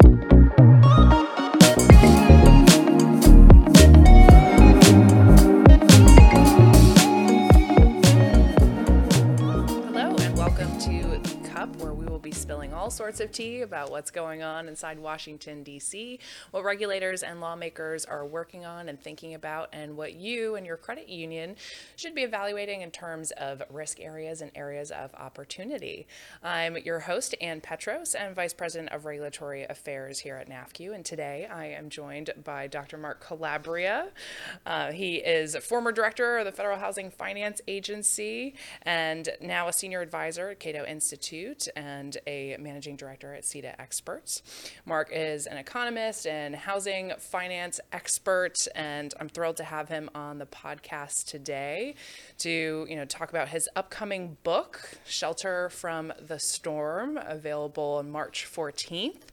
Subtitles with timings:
[0.00, 0.31] sorts
[13.32, 16.18] about what's going on inside Washington, D.C.,
[16.50, 20.76] what regulators and lawmakers are working on and thinking about, and what you and your
[20.76, 21.56] credit union
[21.96, 26.06] should be evaluating in terms of risk areas and areas of opportunity.
[26.42, 30.94] I'm your host, Ann Petros, and Vice President of Regulatory Affairs here at NAFCU.
[30.94, 32.98] And today I am joined by Dr.
[32.98, 34.08] Mark Calabria.
[34.66, 40.02] Uh, he is former director of the Federal Housing Finance Agency and now a senior
[40.02, 44.42] advisor at Cato Institute and a managing managing director at SEDA Experts.
[44.84, 50.38] Mark is an economist and housing finance expert, and I'm thrilled to have him on
[50.38, 51.94] the podcast today
[52.38, 58.46] to you know talk about his upcoming book, Shelter from the Storm, available on March
[58.50, 59.30] 14th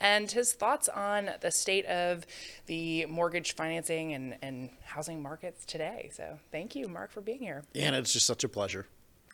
[0.00, 2.24] and his thoughts on the state of
[2.66, 6.08] the mortgage financing and, and housing markets today.
[6.12, 7.64] So, thank you, Mark, for being here.
[7.74, 8.86] And it's just such a pleasure.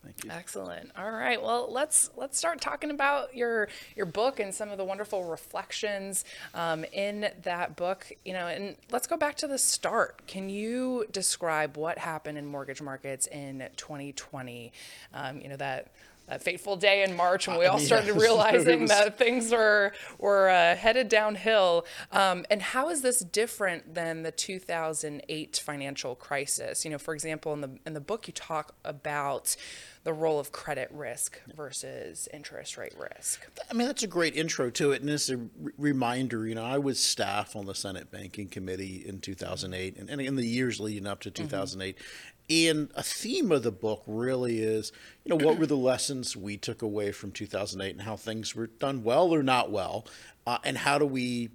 [0.05, 0.31] Thank you.
[0.31, 0.91] Excellent.
[0.97, 1.43] All right.
[1.43, 6.25] Well, let's let's start talking about your your book and some of the wonderful reflections
[6.55, 8.13] um, in that book.
[8.25, 10.27] You know, and let's go back to the start.
[10.27, 14.73] Can you describe what happened in mortgage markets in 2020?
[15.15, 15.89] Um, you know that
[16.29, 20.75] that fateful day in March when we all started realizing that things were were uh,
[20.75, 21.85] headed downhill.
[22.13, 26.85] Um, and how is this different than the 2008 financial crisis?
[26.85, 29.57] You know, for example, in the in the book you talk about
[30.05, 33.47] the role of credit risk versus interest rate risk.
[33.71, 35.01] I mean, that's a great intro to it.
[35.01, 35.41] And it's a
[35.79, 40.21] reminder, you know, I was staff on the Senate Banking Committee in 2008 and, and
[40.21, 41.97] in the years leading up to 2008.
[41.97, 42.05] Mm-hmm.
[42.51, 44.93] And a theme of the book really is,
[45.25, 48.67] you know, what were the lessons we took away from 2008 and how things were
[48.67, 50.07] done well or not well,
[50.47, 51.49] uh, and how do we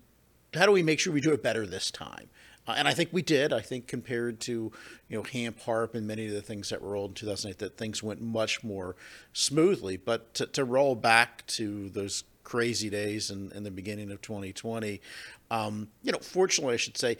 [0.55, 2.27] how do we make sure we do it better this time?
[2.69, 3.51] Uh, and I think we did.
[3.51, 4.71] I think compared to
[5.07, 7.77] you know HAMP, HARP, and many of the things that were rolled in 2008, that
[7.77, 8.95] things went much more
[9.33, 9.97] smoothly.
[9.97, 15.01] But to, to roll back to those crazy days in, in the beginning of 2020,
[15.49, 17.17] um, you know, fortunately, I should say.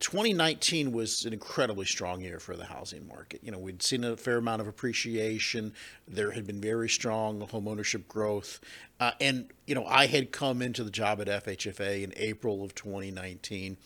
[0.00, 3.40] 2019 was an incredibly strong year for the housing market.
[3.42, 5.72] You know, we'd seen a fair amount of appreciation.
[6.06, 8.60] There had been very strong homeownership growth.
[9.00, 12.76] Uh, and, you know, I had come into the job at FHFA in April of
[12.76, 13.76] 2019.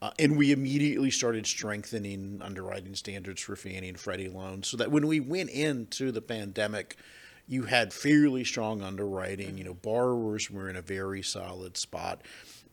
[0.00, 4.92] Uh, and we immediately started strengthening underwriting standards for Fannie and Freddie loans so that
[4.92, 6.96] when we went into the pandemic,
[7.48, 9.58] you had fairly strong underwriting.
[9.58, 12.22] You know, borrowers were in a very solid spot.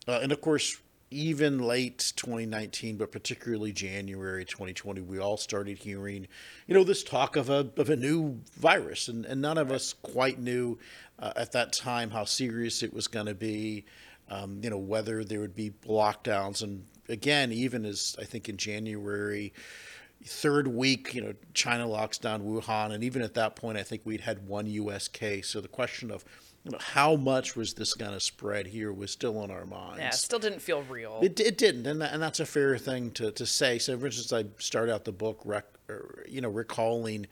[0.06, 0.78] Uh, and of course,
[1.10, 6.26] even late 2019, but particularly January 2020, we all started hearing,
[6.66, 9.92] you know, this talk of a of a new virus, and, and none of us
[9.94, 10.78] quite knew
[11.18, 13.84] uh, at that time how serious it was going to be.
[14.28, 18.56] Um, you know, whether there would be lockdowns and again, even as I think in
[18.56, 19.52] January,
[20.24, 24.02] third week, you know, China locks down Wuhan, and even at that point, I think
[24.04, 25.08] we'd had one U.S.
[25.08, 25.48] case.
[25.48, 26.24] So the question of
[26.64, 30.00] you know, how much was this going to spread here was still on our minds.
[30.00, 31.20] Yeah, it still didn't feel real.
[31.22, 33.78] It, it didn't, and, that, and that's a fair thing to, to say.
[33.78, 35.64] So, for instance, I start out the book, rec,
[36.28, 37.26] you know, recalling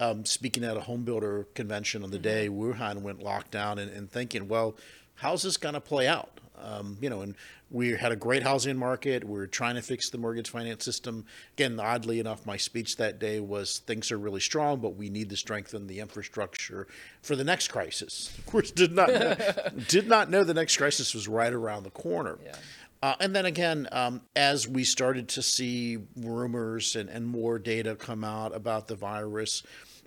[0.00, 2.22] um, speaking at a home builder convention on the mm-hmm.
[2.22, 4.76] day Wuhan went lockdown and, and thinking, well,
[5.14, 6.35] how's this going to play out?
[6.62, 7.34] Um, you know, and
[7.70, 9.24] we had a great housing market.
[9.24, 11.24] We are trying to fix the mortgage finance system.
[11.54, 15.30] Again, oddly enough, my speech that day was things are really strong, but we need
[15.30, 16.86] to strengthen the infrastructure
[17.22, 18.32] for the next crisis.
[18.46, 19.36] Of course, did not know,
[19.88, 22.38] did not know the next crisis was right around the corner.
[22.44, 22.54] Yeah.
[23.02, 27.94] Uh, and then again, um, as we started to see rumors and, and more data
[27.94, 29.62] come out about the virus,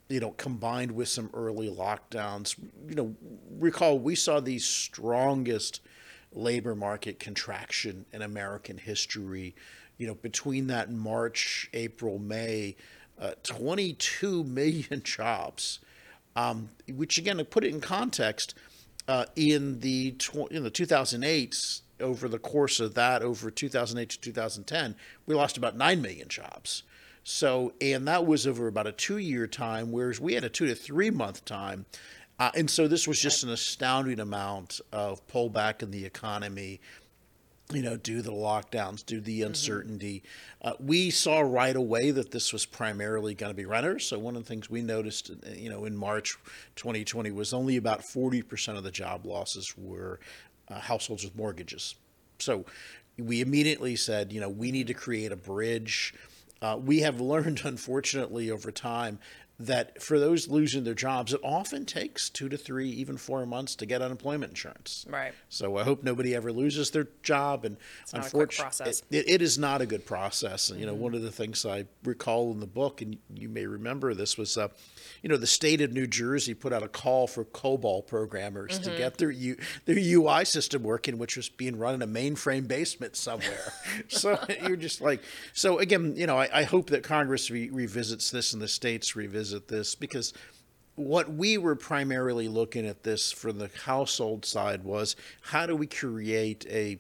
[0.08, 3.16] you know, combined with some early lockdowns, you know,
[3.60, 5.82] recall we saw the strongest
[6.34, 9.56] labor market contraction in American history.
[9.98, 12.76] You know, between that March, April, May,
[13.20, 15.80] uh, 22 million jobs,
[16.36, 18.56] um, which again, to put it in context,
[19.08, 21.56] uh, in the tw- in the 2008
[22.00, 24.96] over the course of that over 2008 to 2010,
[25.26, 26.84] we lost about 9 million jobs.
[27.24, 30.68] So, and that was over about a two year time, whereas we had a two
[30.68, 31.86] to three month time.
[32.40, 36.80] Uh, and so this was just an astounding amount of pullback in the economy,
[37.74, 39.48] you know, due to the lockdowns, due to the mm-hmm.
[39.48, 40.24] uncertainty.
[40.64, 40.68] Mm-hmm.
[40.70, 44.06] Uh, we saw right away that this was primarily going to be renters.
[44.06, 46.38] So one of the things we noticed, uh, you know, in March
[46.78, 50.22] 2020 was only about 40% of the job losses were
[50.70, 51.96] uh, households with mortgages.
[52.40, 52.66] So
[53.18, 56.14] we immediately said, you know, we need to create a bridge.
[56.62, 59.20] Uh, we have learned, unfortunately, over time
[59.60, 63.76] that for those losing their jobs, it often takes two to three, even four months
[63.76, 65.06] to get unemployment insurance.
[65.10, 65.34] Right.
[65.50, 67.66] So I hope nobody ever loses their job.
[67.66, 67.76] And
[68.14, 70.70] not a quick unfortunately, it, it is not a good process.
[70.70, 73.66] And, you know, one of the things I recall in the book, and you may
[73.66, 74.70] remember this, was, uh,
[75.22, 78.90] you know, the state of New Jersey put out a call for COBOL programmers to
[78.90, 78.98] mm-hmm.
[78.98, 83.16] get their U, their UI system working, which was being run in a mainframe basement
[83.16, 83.74] somewhere.
[84.08, 85.22] so you're just like,
[85.54, 89.16] so again, you know, I, I hope that Congress re- revisits this and the states
[89.16, 90.34] revisit this because
[90.96, 95.88] what we were primarily looking at this from the household side was how do we
[95.88, 97.00] create a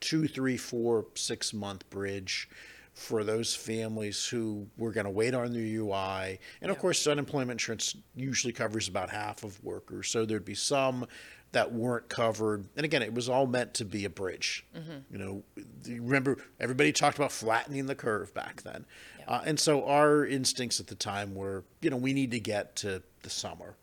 [0.00, 2.48] two, three, four, six month bridge
[2.96, 6.38] for those families who were going to wait on the UI.
[6.62, 10.08] And of course, unemployment insurance usually covers about half of workers.
[10.08, 11.06] So there'd be some
[11.52, 12.66] that weren't covered.
[12.74, 14.64] And again, it was all meant to be a bridge.
[15.12, 15.42] You know,
[15.86, 18.86] remember everybody talked about flattening the curve back then.
[19.28, 22.76] Uh, and so our instincts at the time were, you know, we need to get
[22.76, 23.76] to the summer.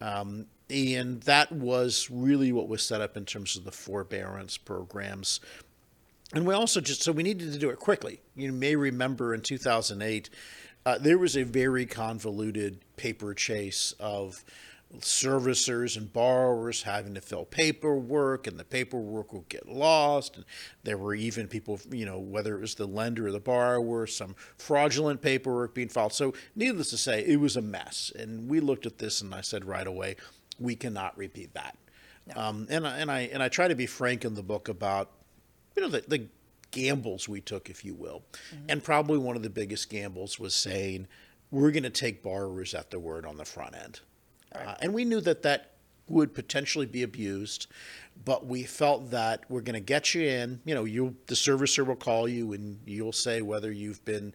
[0.00, 5.38] Um, and that was really what was set up in terms of the forbearance programs.
[6.34, 8.20] And we also just, so we needed to do it quickly.
[8.34, 10.30] You may remember in 2008,
[10.84, 14.44] uh, there was a very convoluted paper chase of
[14.98, 20.44] servicers and borrowers having to fill paperwork and the paperwork would get lost and
[20.84, 24.36] there were even people you know whether it was the lender or the borrower some
[24.56, 26.12] fraudulent paperwork being filed.
[26.12, 28.12] So needless to say it was a mess.
[28.16, 30.16] And we looked at this and i said right away
[30.58, 31.76] we cannot repeat that.
[32.36, 35.10] Um, and, I, and i and i try to be frank in the book about
[35.76, 36.26] you know the, the
[36.70, 38.22] gambles we took if you will
[38.68, 41.06] and probably one of the biggest gambles was saying
[41.52, 44.00] we're going to take borrowers at their word on the front end
[44.54, 45.70] uh, and we knew that that
[46.08, 47.66] would potentially be abused,
[48.24, 50.60] but we felt that we're going to get you in.
[50.64, 54.34] You know, you the servicer will call you and you'll say whether you've been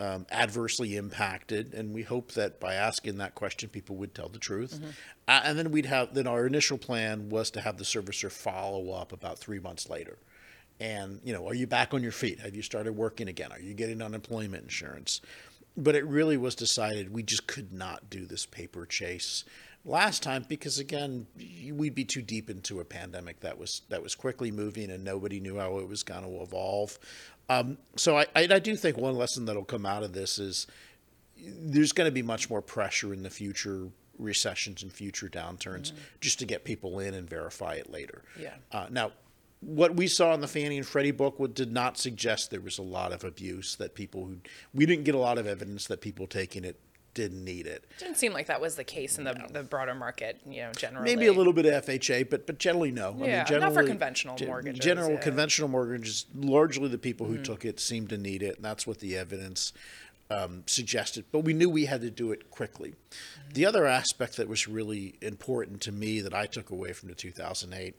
[0.00, 4.38] um, adversely impacted, and we hope that by asking that question, people would tell the
[4.38, 4.80] truth.
[5.26, 8.92] Uh, and then we'd have then our initial plan was to have the servicer follow
[8.92, 10.18] up about three months later.
[10.80, 12.40] And you know, are you back on your feet?
[12.40, 13.52] Have you started working again?
[13.52, 15.20] Are you getting unemployment insurance?
[15.78, 19.44] but it really was decided we just could not do this paper chase
[19.84, 21.26] last time because again
[21.72, 25.38] we'd be too deep into a pandemic that was that was quickly moving and nobody
[25.40, 26.98] knew how it was going to evolve
[27.50, 30.66] um, so I, I, do think one lesson that'll come out of this is
[31.38, 33.88] there's going to be much more pressure in the future
[34.18, 38.54] recessions and future downturns just to get people in and verify it later Yeah.
[38.72, 39.12] uh, now
[39.60, 42.78] what we saw in the Fannie and Freddie book would, did not suggest there was
[42.78, 44.36] a lot of abuse that people who
[44.72, 46.78] we didn't get a lot of evidence that people taking it
[47.14, 47.84] didn't need it.
[47.98, 51.04] Didn't seem like that was the case in the, the broader market, you know, generally.
[51.04, 53.16] Maybe a little bit of FHA, but but generally no.
[53.18, 55.14] Yeah, not for conventional mortgages, General yeah.
[55.16, 55.22] Mm-hmm.
[55.24, 59.00] conventional mortgages, largely the people who took it seemed to need it, and that's what
[59.00, 59.72] the evidence
[60.30, 61.24] um, suggested.
[61.32, 62.90] But we knew we had to do it quickly.
[62.90, 63.54] Mm-hmm.
[63.54, 67.16] The other aspect that was really important to me that I took away from the
[67.16, 67.96] 2008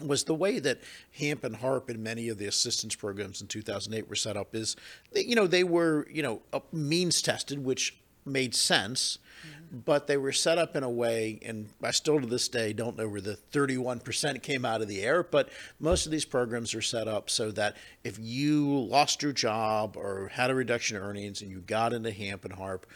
[0.00, 0.80] was the way that
[1.12, 4.76] HAMP and HARP and many of the assistance programs in 2008 were set up is,
[5.12, 9.78] they, you know, they were, you know, uh, means tested, which made sense, mm-hmm.
[9.78, 12.96] but they were set up in a way, and I still to this day don't
[12.96, 15.48] know where the 31% came out of the air, but
[15.80, 20.28] most of these programs are set up so that if you lost your job or
[20.28, 22.86] had a reduction in earnings and you got into HAMP and HARP,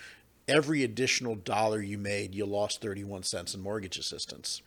[0.48, 4.62] every additional dollar you made, you lost 31 cents in mortgage assistance.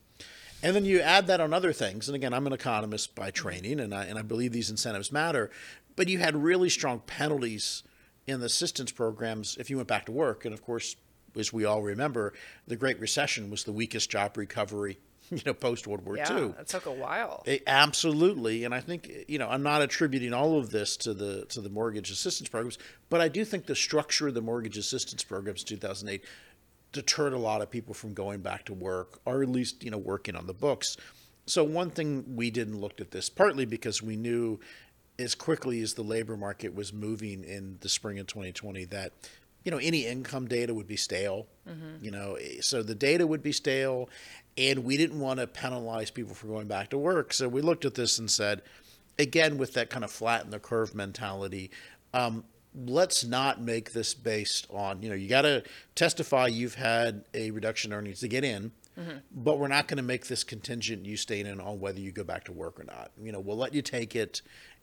[0.61, 2.09] And then you add that on other things.
[2.09, 5.49] And again, I'm an economist by training, and I, and I believe these incentives matter.
[5.95, 7.83] But you had really strong penalties
[8.27, 10.45] in the assistance programs if you went back to work.
[10.45, 10.95] And of course,
[11.35, 12.33] as we all remember,
[12.67, 16.53] the Great Recession was the weakest job recovery, you know, post World War yeah, II.
[16.59, 17.43] it took a while.
[17.47, 21.45] Eh, Absolutely, and I think you know I'm not attributing all of this to the
[21.47, 22.77] to the mortgage assistance programs,
[23.09, 26.23] but I do think the structure of the mortgage assistance programs in 2008
[26.91, 29.97] deterred a lot of people from going back to work, or at least you know
[29.97, 30.97] working on the books.
[31.45, 34.59] So one thing we didn't look at this partly because we knew
[35.17, 39.11] as quickly as the labor market was moving in the spring of 2020 that
[39.63, 41.47] you know any income data would be stale.
[42.01, 44.09] You know eh, so the data would be stale
[44.57, 47.33] and we didn't want to penalize people for going back to work.
[47.33, 48.61] So we looked at this and said
[49.17, 51.71] again with that kind of flatten the curve mentality
[52.13, 52.43] um,
[52.85, 55.63] let's not make this based on you know you got to
[55.95, 59.17] testify you've had a reduction in earnings to get in mm-hmm.
[59.33, 62.23] but we're not going to make this contingent you staying in on whether you go
[62.23, 63.11] back to work or not.
[63.21, 64.41] You know we'll let you take it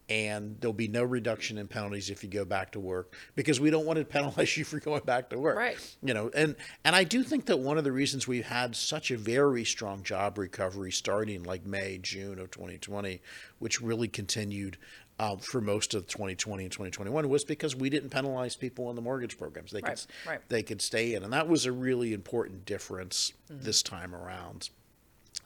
[0.09, 3.71] and there'll be no reduction in penalties if you go back to work because we
[3.71, 5.57] don't want to penalize you for going back to work.
[5.57, 5.97] Right.
[6.03, 9.11] you know and and i do think that one of the reasons we've had such
[9.11, 13.21] a very strong job recovery starting like may june of 2020
[13.59, 14.79] which really continued
[15.19, 19.03] um, for most of 2020 and 2021 was because we didn't penalize people in the
[19.03, 19.71] mortgage programs.
[19.71, 20.49] They Right, could right.
[20.49, 24.71] they could stay in, and that was a really important difference this time around.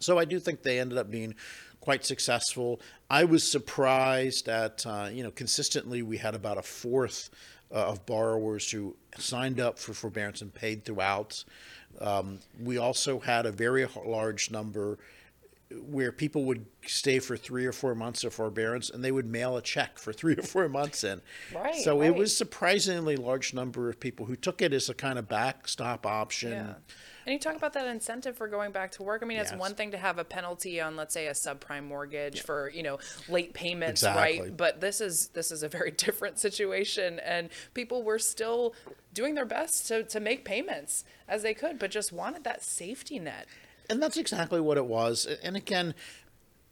[0.01, 1.35] So I do think they ended up being
[1.81, 2.81] quite successful.
[3.09, 7.31] I was surprised at uh, you know consistently we had about a fourth
[7.73, 11.45] uh, of borrowers who signed up for forbearance and paid throughout.
[12.01, 14.99] Um, we also had a very large number
[15.73, 19.57] where people would stay for three or four months of forbearance and they would mail
[19.57, 21.21] a check for three or four months in.
[21.55, 25.19] Right, so it was surprisingly large number of people who took it as a kind
[25.19, 26.53] of backstop option.
[26.53, 26.75] Yeah.
[27.27, 29.23] And you talk about that incentive for going back to work.
[29.23, 29.61] I mean, it's Yes.
[29.61, 32.99] one thing to have a penalty on, let's say, a subprime mortgage for you know
[33.29, 34.41] late payments, Exactly.
[34.41, 34.57] right?
[34.57, 38.75] But this is this is a very different situation, and people were still
[39.15, 43.19] doing their best to to make payments as they could, but just wanted that safety
[43.21, 43.47] net.
[43.91, 45.27] And that's exactly what it was.
[45.43, 45.95] And again,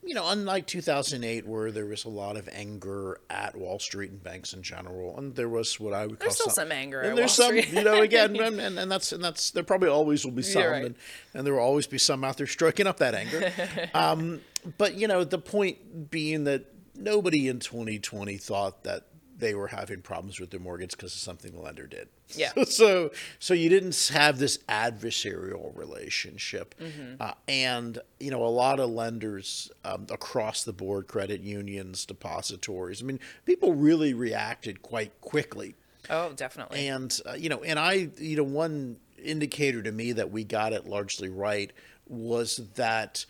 [0.03, 4.23] you know, unlike 2008, where there was a lot of anger at Wall Street and
[4.23, 7.11] banks in general, and there was what I would call There's still some anger And
[7.11, 7.77] at there's Wall some, Street.
[7.77, 10.63] you know, again, and, and, and that's and that's there probably always will be some,
[10.63, 10.85] right.
[10.85, 10.95] and,
[11.35, 13.53] and there will always be some out there stroking up that anger.
[13.95, 14.41] um,
[14.79, 19.08] but you know, the point being that nobody in 2020 thought that
[19.39, 22.09] they were having problems with their mortgage because of something the lender did.
[22.35, 22.53] Yeah.
[22.65, 27.21] so so you didn't have this adversarial relationship, Mm-hmm.
[27.23, 33.03] uh, and you know a lot of lenders um, across the board, credit unions, depositories.
[33.03, 35.75] I mean, people really reacted quite quickly.
[36.11, 36.89] Oh, definitely.
[36.89, 40.73] And uh, you know, and I, you know, one indicator to me that we got
[40.73, 41.73] it largely right
[42.07, 43.27] was that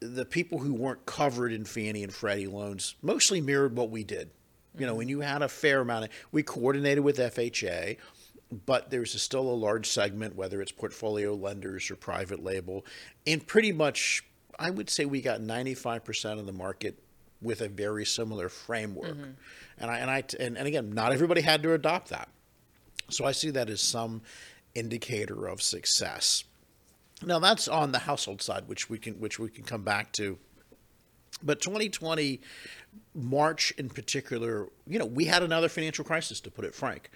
[0.00, 4.30] the people who weren't covered in Fannie and Freddie loans mostly mirrored what we did.
[4.78, 7.96] You know, when you had a fair amount of, we coordinated with FHA,
[8.66, 12.84] but there's still a large segment, whether it's portfolio lenders or private label,
[13.26, 14.24] and pretty much,
[14.58, 16.98] I would say we got 95% of the market
[17.42, 19.16] with a very similar framework.
[19.16, 19.30] Mm-hmm.
[19.78, 22.28] And I and I and, and again, not everybody had to adopt that.
[23.08, 24.22] So I see that as some
[24.74, 26.44] indicator of success.
[27.24, 30.38] Now that's on the household side, which we can which we can come back to.
[31.42, 32.40] But 2020
[33.14, 37.10] March in particular, you know, we had another financial crisis to put it frank.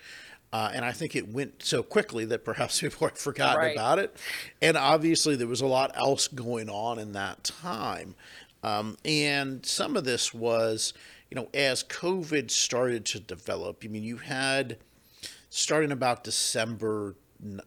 [0.53, 3.77] Uh, and I think it went so quickly that perhaps people had forgotten Right.
[3.77, 4.17] about it.
[4.63, 8.15] And obviously, there was a lot else going on in that time.
[8.63, 10.95] Um, and some of this was,
[11.31, 14.79] you know, as COVID started to develop, I mean, you had
[15.51, 17.17] starting about December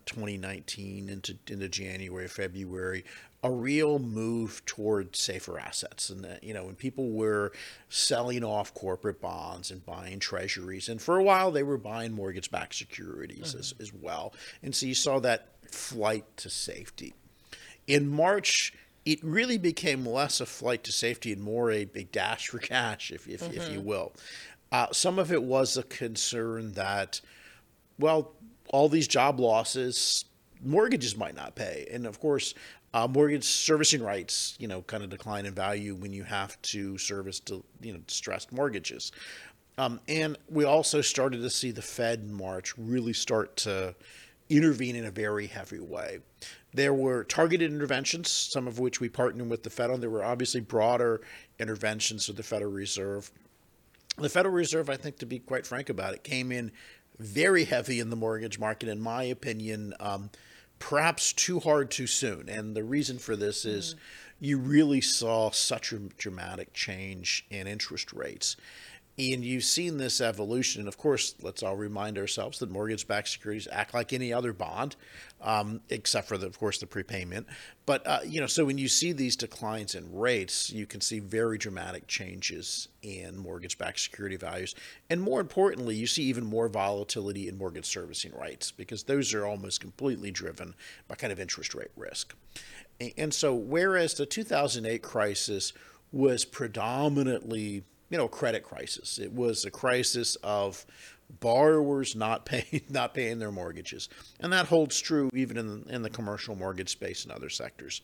[0.06, 3.04] 2019 into into January, February,
[3.48, 7.52] a real move toward safer assets, and that, you know, when people were
[7.90, 12.76] selling off corporate bonds and buying treasuries, and for a while they were buying mortgage-backed
[12.76, 17.14] securities as, as well, and so you saw that flight to safety.
[17.88, 18.74] In March,
[19.06, 23.12] it really became less a flight to safety and more a, a dash for cash,
[23.12, 24.12] if, if, if you will.
[24.70, 27.22] Uh, some of it was a concern that,
[27.98, 28.34] well,
[28.70, 30.26] all these job losses,
[30.62, 31.88] mortgages might not pay.
[31.90, 32.54] And of course,
[32.98, 36.98] uh, mortgage servicing rights, you know, kind of decline in value when you have to
[36.98, 39.12] service, to, you know, distressed mortgages.
[39.78, 43.94] Um, and we also started to see the Fed in March really start to
[44.50, 46.22] intervene in a very heavy way.
[46.74, 50.00] There were targeted interventions, some of which we partnered with the Fed on.
[50.02, 51.22] There were obviously broader
[51.60, 53.30] interventions of the Federal Reserve.
[54.18, 56.72] The Federal Reserve, I think, to be quite frank about it, came in
[57.20, 60.32] very heavy in the mortgage market, in my opinion, um,
[60.80, 62.50] perhaps too hard too soon.
[62.50, 63.98] And the reason for this is mm.
[64.40, 68.56] you really saw such a dramatic change in interest rates.
[69.20, 70.82] And you've seen this evolution.
[70.82, 74.54] And of course, let's all remind ourselves that mortgage backed securities act like any other
[74.54, 74.96] bond,
[75.42, 77.48] um, except for, the, of course, the prepayment.
[77.88, 81.18] But, uh, you know, so when you see these declines in rates, you can see
[81.18, 84.76] very dramatic changes in mortgage backed security values.
[85.10, 89.48] And more importantly, you see even more volatility in mortgage servicing rights because those are
[89.48, 90.76] almost completely driven
[91.08, 92.36] by kind of interest rate risk.
[93.18, 95.74] And so, whereas the 2008 crisis
[96.12, 100.86] was predominantly, you know, credit crisis, it was a crisis of
[101.40, 104.10] borrowers not paying not paying their mortgages,
[104.40, 108.02] and that holds true even in in the commercial mortgage space and other sectors.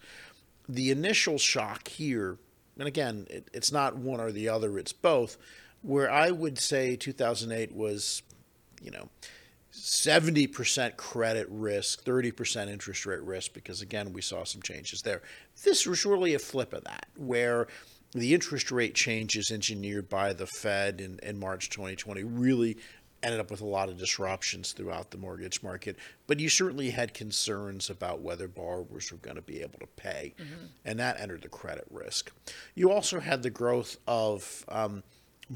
[0.67, 2.38] The initial shock here,
[2.77, 5.38] and again, it, it's not one or the other; it's both.
[5.81, 8.22] Where I would say 2008 was,
[8.81, 9.10] you know,
[9.74, 15.24] 70% credit risk, 30% interest rate risk, because again, we saw some changes there.
[15.63, 17.67] This was really a flip of that, where
[18.13, 22.77] the interest rate changes engineered by the Fed in, in March 2020 really
[23.24, 25.96] ended up with a lot of disruptions throughout the mortgage market.
[26.27, 30.34] But you certainly had concerns about whether borrowers were going to be able to pay,
[30.84, 32.32] and that entered the credit risk.
[32.75, 35.03] You also had the growth of um,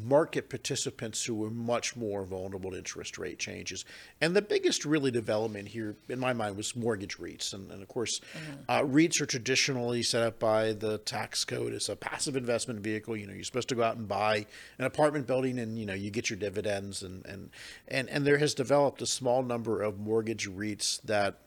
[0.04, 3.86] market participants who were much more vulnerable to interest rate changes.
[4.22, 7.54] And the biggest really development here, in my mind, was mortgage REITs.
[7.54, 8.22] And, and of course,
[8.70, 13.18] uh, REITs are traditionally set up by the tax code as a passive investment vehicle.
[13.18, 14.46] You know, you're supposed to go out and buy
[14.78, 17.04] an apartment building, and you know you get your dividends.
[17.04, 17.50] And and
[17.88, 21.40] and and there has developed a small number of mortgage REITs that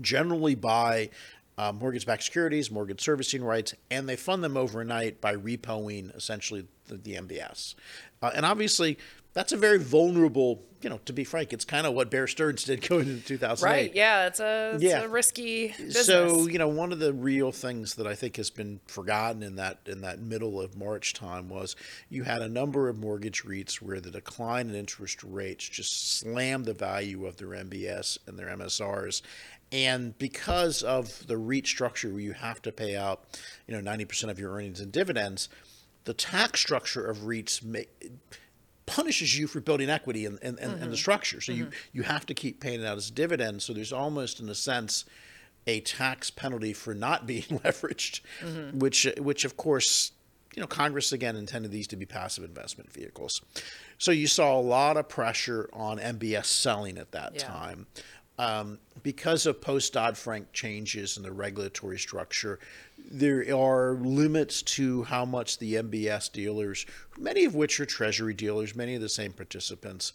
[0.00, 1.10] generally buy
[1.68, 6.96] uh, mortgage-backed securities, mortgage servicing rights, and they fund them overnight by repoing essentially the,
[6.96, 7.74] the MBS.
[8.22, 8.98] Uh, and obviously,
[9.34, 10.62] that's a very vulnerable.
[10.82, 13.64] You know, to be frank, it's kind of what Bear Stearns did going into 2008.
[13.70, 13.94] Right.
[13.94, 14.26] Yeah.
[14.26, 15.02] It's a, it's Yeah.
[15.02, 16.06] a risky business.
[16.06, 19.54] So you know, one of the real things that I think has been forgotten in
[19.56, 21.76] that in that middle of March time was
[22.08, 26.64] you had a number of mortgage REITs where the decline in interest rates just slammed
[26.64, 29.22] the value of their MBS and their MSRs,
[29.72, 33.24] and because of the REIT structure where you have to pay out,
[33.66, 35.48] you know, ninety percent of your earnings in dividends,
[36.04, 37.80] the tax structure of REITs ma-
[38.86, 40.94] punishes you for building equity in, in, in, in the mm-hmm.
[40.94, 41.40] structure.
[41.40, 41.74] So you, mm-hmm.
[41.92, 43.64] you have to keep paying it out as dividends.
[43.64, 45.04] So there's almost, in a sense,
[45.66, 48.78] a tax penalty for not being leveraged, mm-hmm.
[48.78, 50.12] which which of course,
[50.54, 53.40] you know, Congress again intended these to be passive investment vehicles.
[53.98, 57.44] So you saw a lot of pressure on MBS selling at that Yeah.
[57.44, 57.86] time.
[58.42, 62.58] Um, because of post Dodd Frank changes in the regulatory structure,
[63.08, 66.84] there are limits to how much the MBS dealers,
[67.16, 70.12] many of which are Treasury dealers, many of the same participants,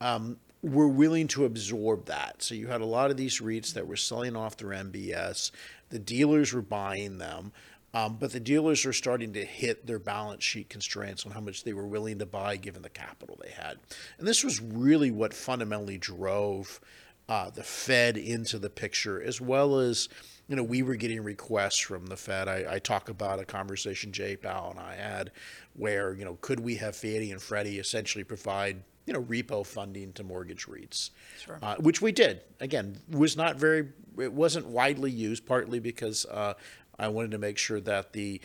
[0.00, 2.42] um, were willing to absorb that.
[2.42, 5.50] So you had a lot of these REITs that were selling off their MBS.
[5.90, 7.52] The dealers were buying them.
[7.92, 11.64] Um, but the dealers are starting to hit their balance sheet constraints on how much
[11.64, 13.78] they were willing to buy given the capital they had.
[14.18, 16.80] And this was really what fundamentally drove
[17.28, 20.08] uh, the Fed into the picture, as well as,
[20.48, 22.48] you know, we were getting requests from the Fed.
[22.48, 25.32] I, I talk about a conversation Jay Powell and I had
[25.74, 30.12] where, you know, could we have Fannie and Freddie essentially provide, you know, repo funding
[30.12, 31.10] to mortgage REITs?
[31.44, 31.58] Sure.
[31.60, 32.42] Uh, which we did.
[32.60, 36.54] Again, was not very, it wasn't widely used, partly because uh,
[36.98, 38.40] I wanted to make sure that the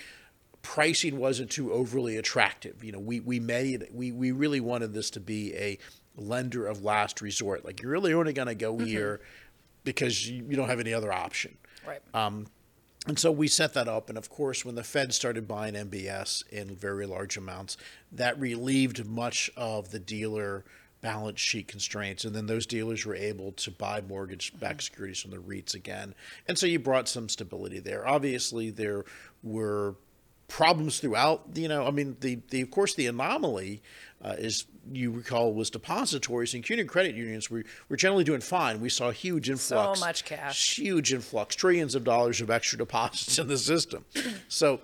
[0.64, 2.84] pricing wasn't too overly attractive.
[2.84, 5.78] You know, we, we made, we, we really wanted this to be a
[6.22, 7.66] lender of last resort.
[7.66, 8.86] Like you're really only going to go mm-hmm.
[8.86, 9.22] here
[9.84, 11.58] because you, you don't have any other option.
[11.86, 12.02] right.
[12.14, 12.48] Um,
[13.08, 14.10] and so we set that up.
[14.10, 17.76] And of course, when the Fed started buying MBS in very large amounts,
[18.12, 20.64] that relieved much of the dealer
[21.02, 22.26] balance sheet constraints.
[22.26, 24.80] And then those dealers were able to buy mortgage backed mm-hmm.
[24.82, 26.14] securities from the REITs again.
[26.48, 28.08] And so you brought some stability there.
[28.08, 29.04] Obviously, there
[29.42, 29.96] were
[30.52, 31.44] problems throughout.
[31.56, 33.82] You know, I mean, the, the of course the anomaly
[34.24, 38.82] uh, is you recall was depositories and community credit unions were, were generally doing fine.
[38.82, 40.76] We saw huge influx, so much cash.
[40.78, 44.06] huge influx, trillions of dollars of extra deposits in the system.
[44.50, 44.82] So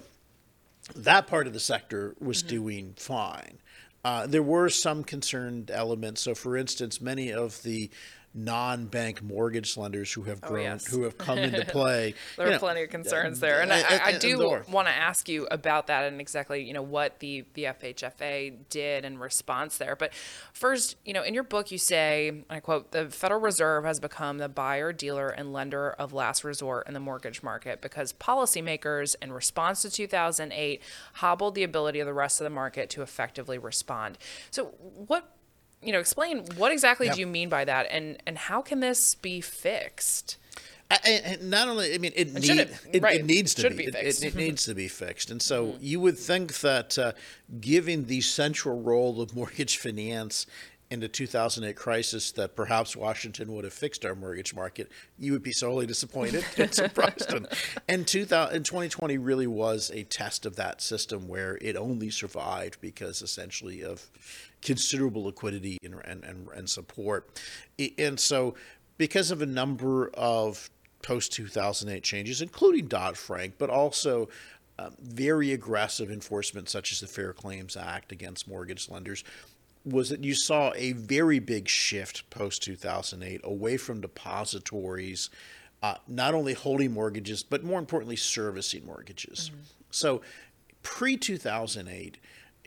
[0.96, 2.50] that part of the sector was Mm-hmm.
[2.50, 3.58] doing fine.
[4.06, 6.22] Uh, there were some concerned elements.
[6.22, 7.90] So, for instance, many of the
[8.38, 10.86] non-bank mortgage lenders who have oh, grown, Oh, yes.
[10.88, 12.14] who have come into play.
[12.38, 14.42] There you are know, plenty of concerns there, and and- I, I and- do and
[14.42, 14.66] there are.
[14.72, 19.04] want to ask you about that and exactly you know what the the FHFA did
[19.06, 19.96] in response there.
[19.96, 20.14] But
[20.54, 24.38] first, you know, in your book you say, I quote, "The Federal Reserve has become
[24.38, 29.32] the buyer, dealer, and lender of last resort in the mortgage market because policymakers, in
[29.32, 30.82] response to 2008,
[31.16, 34.18] hobbled the ability of the rest of the market to effectively respond."
[34.52, 34.66] So,
[35.08, 35.32] what
[35.82, 37.16] you know, explain what exactly Yep.
[37.16, 40.38] do you mean by that, and and how can this be fixed?
[40.90, 43.70] I- I- and not only, I mean, it, need, it- it, right, it needs to
[43.70, 43.76] be.
[43.76, 44.24] be It- fixed.
[44.24, 45.30] It, needs to be fixed.
[45.30, 47.12] And so you would think that uh,
[47.60, 50.46] given the central role of mortgage finance
[50.90, 54.90] in the 2008 crisis, that perhaps Washington would have fixed our mortgage market.
[55.20, 57.34] You would be sorely disappointed and surprised.
[57.34, 57.46] and,
[57.90, 62.80] and 2000, and 2020 really was a test of that system where it only survived
[62.80, 64.10] because essentially of
[64.62, 67.42] considerable liquidity and, and, and, and support.
[67.98, 68.56] And so
[68.98, 70.70] because of a number of
[71.02, 74.30] post 2008 changes, including Dodd Frank, but also
[74.80, 79.24] um, very aggressive enforcement, such as the False Claims Act against mortgage lenders,
[79.86, 85.30] was that you saw a very big shift post 2008 away from depositories,
[85.82, 89.50] uh, not only holding mortgages, but more importantly, servicing mortgages.
[89.90, 90.22] So
[90.84, 92.18] pre 2008,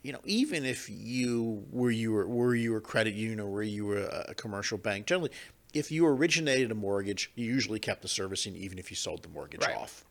[0.03, 3.63] you know, even if you were you were were you a credit union or were
[3.63, 5.31] you were a, a commercial bank, generally,
[5.75, 9.29] if you originated a mortgage, you usually kept the servicing even if you sold the
[9.29, 9.77] mortgage Right.
[9.77, 10.05] off.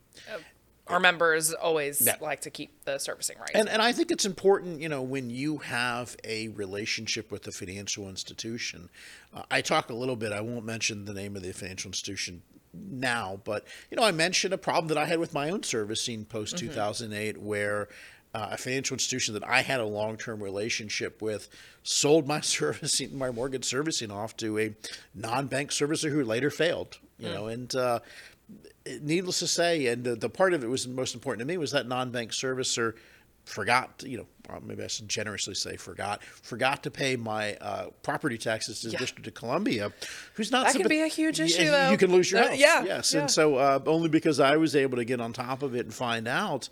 [0.88, 2.16] Our members always Yeah.
[2.20, 3.52] like to keep the servicing right.
[3.54, 7.52] And, and I think it's important, you know, when you have a relationship with a
[7.52, 8.90] financial institution.
[9.32, 12.42] Uh, I talk a little bit, I won't mention the name of the financial institution
[12.74, 16.26] now, but, you know, I mentioned a problem that I had with my own servicing
[16.26, 17.88] post 2008 where
[18.34, 21.50] uh, a financial institution that I had a long term relationship with
[21.84, 24.76] sold my servicing, my mortgage servicing off to a
[25.16, 26.98] non bank servicer who later failed.
[27.18, 27.34] You mm.
[27.34, 28.00] know, and uh,
[29.02, 31.72] needless to say, and the, the part of it was most important to me was
[31.72, 32.96] that non bank servicer
[33.46, 38.38] forgot, you know, maybe I should generously say forgot, forgot to pay my uh, property
[38.38, 39.00] taxes to the yeah.
[39.00, 39.92] District of Columbia,
[40.36, 40.68] who's not.
[40.68, 41.92] That can be a huge issue, though.
[41.92, 42.60] You can lose your uh, house.
[42.60, 42.84] yeah.
[42.84, 43.22] Yes, yeah.
[43.22, 45.94] and so uh, only because I was able to get on top of it and
[45.94, 46.70] find out,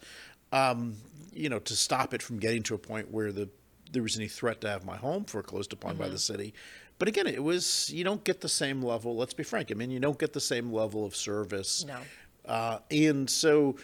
[0.51, 0.95] um,
[1.37, 3.49] you know, to stop it from getting to a point where the
[3.91, 6.03] there was any threat to have my home foreclosed upon mm-hmm.
[6.03, 6.53] by the city.
[6.99, 9.15] But again, it was you don't get the same level.
[9.15, 9.71] Let's be frank.
[9.71, 11.85] I mean, you don't get the same level of service.
[11.85, 11.99] No.
[12.45, 13.75] Uh, and so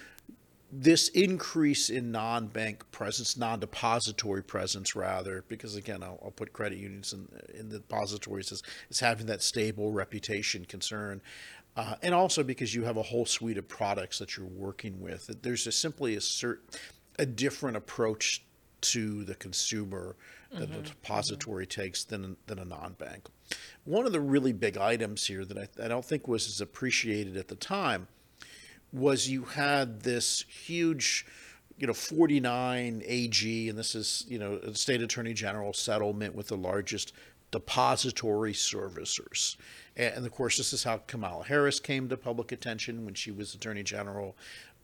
[0.76, 7.14] this increase in non-bank presence, non-depository presence, rather, because again, I'll, I'll put credit unions
[7.14, 11.22] in, in the depositories as, as having that stable reputation concern,
[11.76, 15.30] uh, and also because you have a whole suite of products that you're working with.
[15.44, 16.58] There's a, simply a cert,
[17.18, 18.44] a different approach
[18.82, 20.16] to the consumer
[20.52, 20.80] that mm-hmm.
[20.80, 21.82] a depository mm-hmm.
[21.82, 23.28] takes than than a non-bank.
[23.86, 27.38] One of the really big items here that I, I don't think was as appreciated
[27.38, 28.08] at the time
[28.92, 31.26] was you had this huge
[31.78, 36.48] you know 49 AG and this is you know a state attorney general settlement with
[36.48, 37.14] the largest
[37.52, 39.58] depository servicers
[39.96, 43.56] and of course this is how Kamala Harris came to public attention when she was
[43.56, 44.36] attorney general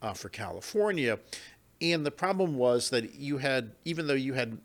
[0.01, 1.19] uh, for California
[1.81, 4.57] and the problem was that you had even though you had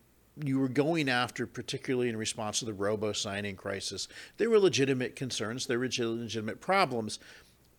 [0.42, 5.14] you were going after, particularly in response to the robo signing crisis, there were legitimate
[5.14, 7.20] concerns, there were legitimate problems,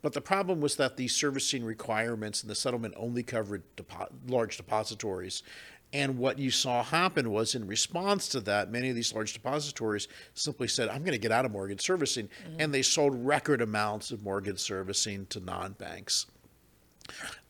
[0.02, 4.56] but the problem was that the servicing requirements and the settlement only covered depo- large
[4.56, 5.42] depositories.
[5.94, 10.08] And what you saw happen was, in response to that, many of these large depositories
[10.34, 12.28] simply said, I'm going to get out of mortgage servicing.
[12.28, 12.56] Mm-hmm.
[12.60, 16.28] And they sold record amounts of mortgage servicing to non banks.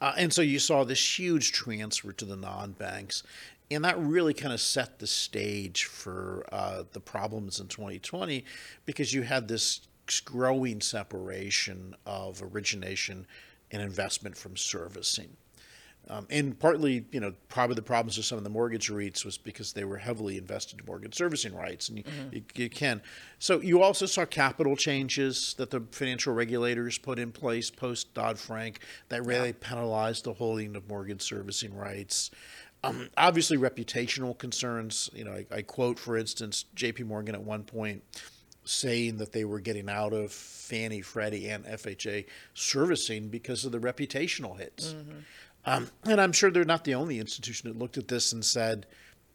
[0.02, 3.24] Uh, and so you saw this huge transfer to the non banks.
[3.72, 8.46] And that really kind of set the stage for uh, the problems in 2020
[8.86, 9.82] because you had this
[10.24, 13.26] growing separation of origination
[13.72, 15.36] and investment from servicing.
[16.10, 19.38] Um, and partly, you know, probably the problems with some of the mortgage REITs was
[19.38, 22.36] because they were heavily invested in mortgage servicing rights, and you, mm-hmm.
[22.36, 23.02] you, you, can.
[23.40, 28.38] So you also saw capital changes that the financial regulators put in place post Dodd
[28.38, 29.56] Frank that really yeah.
[29.60, 32.32] penalized the holding of mortgage servicing rights.
[32.84, 35.10] Um, obviously, reputational concerns.
[35.14, 37.04] You know, I, I quote, for instance, J.P.
[37.04, 38.04] Morgan at one point
[38.66, 43.80] saying that they were getting out of Fannie, Freddie, and FHA servicing because of the
[43.80, 44.94] reputational hits.
[44.94, 45.20] Mm-hmm.
[45.66, 48.86] Um, and I'm sure they're not the only institution that looked at this and said,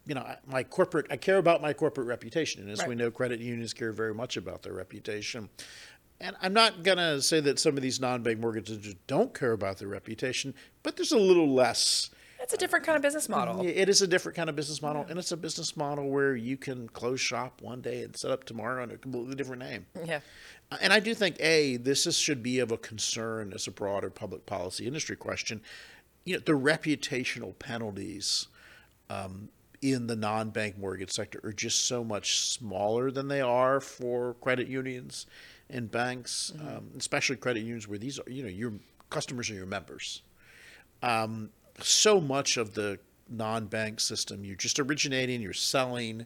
[0.05, 2.61] you know, my corporate, I care about my corporate reputation.
[2.61, 2.89] And as right.
[2.89, 5.49] we know, credit unions care very much about their reputation.
[6.19, 9.51] And I'm not going to say that some of these non bank mortgages don't care
[9.51, 13.63] about their reputation, but there's a little less it's a different kind of business model.
[13.63, 15.11] It is a different kind of business model, yeah.
[15.11, 18.45] and it's a business model where you can close shop one day and set up
[18.45, 19.85] tomorrow under a completely different name.
[20.03, 20.21] Yeah.
[20.71, 23.71] Uh, and I do think a this is, should be of a concern as a
[23.71, 25.61] broader public policy industry question.
[26.23, 28.47] You know, the reputational penalties
[29.09, 29.49] um,
[29.81, 34.67] in the non-bank mortgage sector are just so much smaller than they are for credit
[34.67, 35.25] unions
[35.69, 36.67] and banks, mm-hmm.
[36.67, 38.73] um, especially credit unions where these are you know your
[39.09, 40.21] customers are your members.
[41.01, 42.99] Um, so much of the
[43.31, 46.25] non-bank system you're just originating you're selling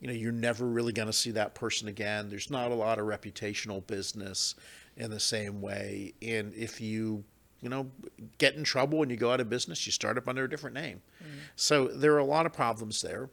[0.00, 2.98] you know you're never really going to see that person again there's not a lot
[2.98, 4.54] of reputational business
[4.96, 7.24] in the same way and if you
[7.64, 7.90] you know
[8.38, 10.74] get in trouble when you go out of business you start up under a different
[10.74, 11.02] name.
[11.20, 11.38] Mm-hmm.
[11.56, 13.28] so there are a lot of problems there.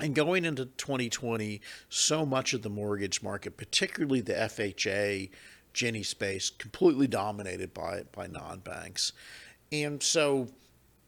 [0.00, 5.30] And going into 2020 so much of the mortgage market particularly the fha
[5.72, 9.12] Ginnie space completely dominated by by non-banks.
[9.70, 10.48] And so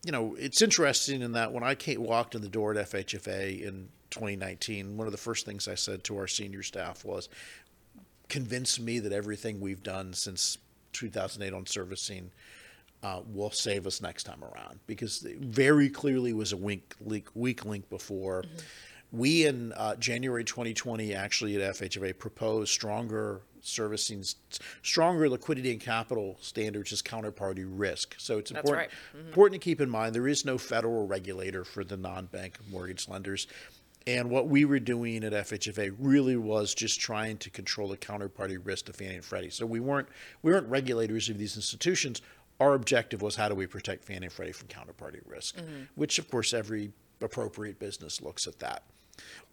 [0.05, 3.63] you know, it's interesting in that when I came, walked in the door at FHFA
[3.63, 7.29] in 2019, one of the first things I said to our senior staff was,
[8.29, 10.57] convince me that everything we've done since
[10.93, 12.31] 2008 on servicing
[13.03, 17.29] uh, will save us next time around because it very clearly was a weak link,
[17.35, 18.43] weak link before.
[18.43, 18.59] Mm-hmm.
[19.13, 24.25] We in uh, January 2020 actually at FHFA proposed stronger servicing
[24.83, 28.15] stronger liquidity and capital standards as counterparty risk.
[28.19, 28.91] So it's important right.
[29.17, 29.29] mm-hmm.
[29.29, 33.47] important to keep in mind there is no federal regulator for the non-bank mortgage lenders.
[34.07, 38.59] And what we were doing at FHFA really was just trying to control the counterparty
[38.63, 39.51] risk to Fannie and Freddie.
[39.51, 40.09] So we weren't
[40.43, 42.23] we weren't regulators of these institutions.
[42.61, 45.85] Our objective was how do we protect Fannie and Freddie from counterparty risk, mm-hmm.
[45.95, 48.85] which of course every appropriate business looks at that.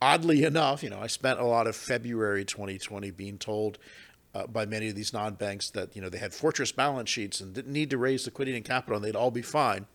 [0.01, 3.77] Oddly enough, you know, I spent a lot of February 2020 being told
[4.35, 7.53] uh, by many of these non-banks that you know they had fortress balance sheets and
[7.53, 9.87] didn't need to raise liquidity and capital and they'd all be fine.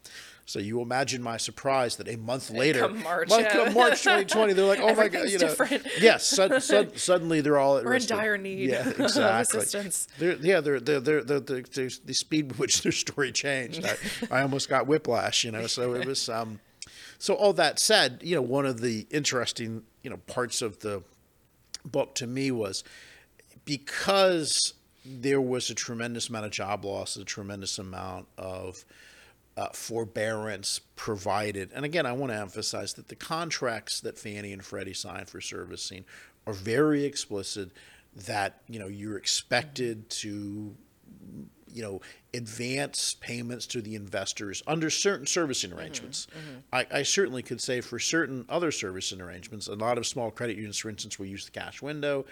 [0.45, 3.71] So you imagine my surprise that a month later, March, month, yeah.
[3.73, 5.87] March 2020, they're like, "Oh my god!" You know, different.
[6.01, 6.27] yes.
[6.27, 8.11] sud- sud- suddenly they're all at We're in risk.
[8.11, 9.61] of- dire need Yeah, of exactly.
[9.61, 10.09] assistance.
[10.19, 13.87] They're, yeah, they're, they're, they're, they're, the speed with which their story changed.
[14.31, 15.67] I, I almost got whiplash, you know.
[15.69, 16.29] So it was.
[16.29, 16.59] Um,
[17.19, 21.05] so all that said, you know, one of the interesting, you know, parts of the
[21.85, 22.83] book to me was
[23.65, 24.75] because
[25.05, 28.85] there was a tremendous amount of job loss, a tremendous amount of
[29.57, 31.71] uh, forbearance provided.
[31.75, 35.41] And again, I want to emphasize that the contracts that Fannie and Freddie signed for
[35.41, 36.05] servicing
[36.47, 37.71] are very explicit
[38.15, 40.75] that, you know, you're expected to
[41.75, 42.01] you know,
[42.35, 46.27] advance payments to the investors under certain servicing arrangements.
[46.73, 50.57] I, I certainly could say for certain other servicing arrangements, a lot of small credit
[50.57, 52.27] unions, for instance, will use the cash window.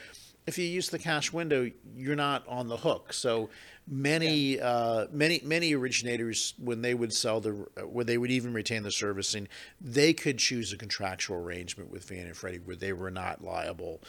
[0.46, 3.12] If you use the cash window, you're not on the hook.
[3.12, 3.48] So
[3.88, 7.50] many, uh, many, many originators, when they would sell the,
[7.86, 9.48] where they would even retain the servicing,
[9.80, 14.00] they could choose a contractual arrangement with Fannie and Freddie where they were not liable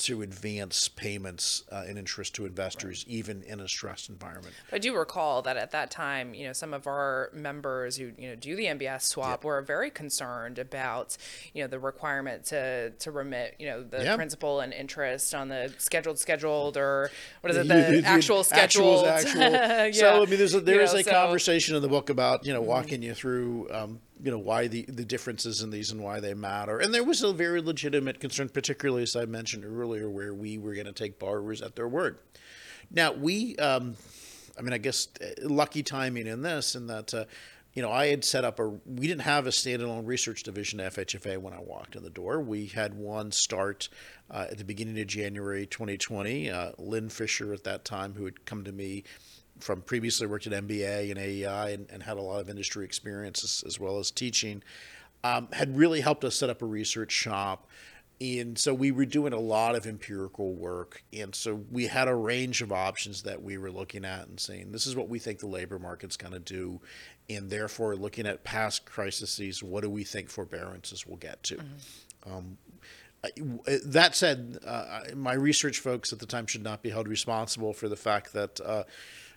[0.00, 4.54] to advance payments uh, and interest to investors, even in a stressed environment.
[4.72, 8.28] I do recall that at that time, you know, some of our members who you
[8.30, 11.16] know do the MBS swap were very concerned about,
[11.54, 15.72] you know, the requirement to to remit, you know, the principal and interest on the
[15.78, 17.10] scheduled scheduled or
[17.40, 19.06] what is it, the you- actual scheduled.
[19.06, 19.40] actual.
[19.50, 19.90] Yeah.
[19.92, 21.20] So I mean, there's a, there You is know, a so- Mm-hmm.
[21.24, 24.82] conversation in the book about you know walking you through um, you know why the
[24.88, 26.78] the differences in these and why they matter.
[26.78, 30.74] And there was a very legitimate concern, particularly as I mentioned earlier, where we were
[30.74, 32.18] going to take borrowers at their word.
[32.90, 33.96] Now we, um,
[34.58, 37.14] I mean, I guess uh, lucky timing in this, in that.
[37.14, 37.24] Uh,
[37.72, 38.68] you know, I had set up a.
[38.68, 42.40] We didn't have a standalone research division at FHFA when I walked in the door.
[42.40, 43.88] We had one start
[44.28, 46.50] uh, at the beginning of January 2020.
[46.50, 49.04] Uh, Lynn Fisher at that time, who had come to me
[49.60, 53.44] from previously worked at MBA and AEI and, and had a lot of industry experience
[53.44, 54.62] as, as well as teaching,
[55.24, 57.66] um, had really helped us set up a research shop.
[58.20, 61.02] And so we were doing a lot of empirical work.
[61.12, 64.72] And so we had a range of options that we were looking at and saying,
[64.72, 66.80] this is what we think the labor market's going to do.
[67.30, 71.60] And therefore, looking at past crises, what do we think forbearances will get to?
[72.26, 72.58] Um,
[73.86, 77.88] that said, uh, my research folks at the time should not be held responsible for
[77.88, 78.84] the fact that uh,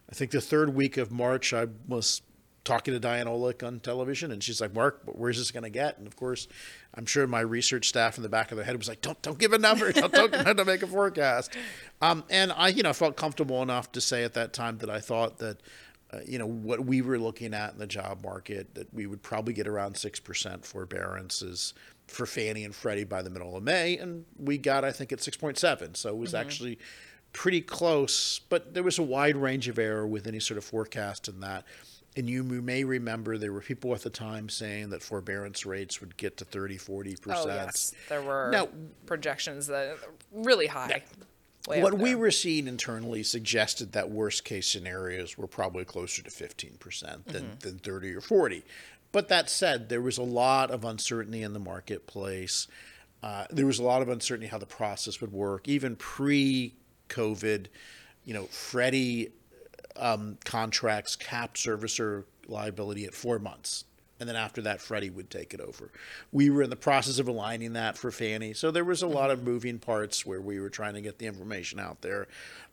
[0.09, 2.21] I think the third week of March, I was
[2.63, 5.97] talking to Diana Olick on television, and she's like, "Mark, where's this going to get?"
[5.97, 6.47] And of course,
[6.93, 9.37] I'm sure my research staff in the back of their head was like, "Don't don't
[9.37, 11.55] give a number, don't don't, don't make a forecast."
[12.01, 14.99] Um, and I, you know, felt comfortable enough to say at that time that I
[14.99, 15.61] thought that.
[16.11, 19.23] Uh, you know what we were looking at in the job market that we would
[19.23, 21.73] probably get around six percent forbearances
[22.05, 25.23] for Fannie and Freddie by the middle of May, and we got I think at
[25.23, 25.95] six point seven.
[25.95, 26.77] So it was actually
[27.33, 31.27] pretty close, but there was a wide range of error with any sort of forecast
[31.27, 31.65] in that.
[32.15, 36.15] And you may remember there were people at the time saying that forbearance rates would
[36.15, 37.39] get to 30, 40 percent.
[37.43, 38.69] Oh yes, there were Now-
[39.07, 39.97] projections that
[40.31, 41.01] really high.
[41.67, 46.29] up What we were seeing internally suggested that worst case scenarios were probably closer to
[46.29, 47.59] 15% than, Mm-hmm.
[47.61, 48.63] than 30 or 40.
[49.11, 52.67] But that said, there was a lot of uncertainty in the marketplace.
[53.23, 55.67] Uh, there was a lot of uncertainty how the process would work.
[55.67, 56.75] Even pre
[57.13, 57.67] COVID,
[58.25, 59.31] you know, Freddie
[59.95, 63.85] um, contracts capped servicer liability at four months.
[64.19, 65.91] And then after that, Freddie would take it over.
[66.31, 68.53] We were in the process of aligning that for Fannie.
[68.53, 71.25] So there was a lot of moving parts where we were trying to get the
[71.25, 72.27] information out there.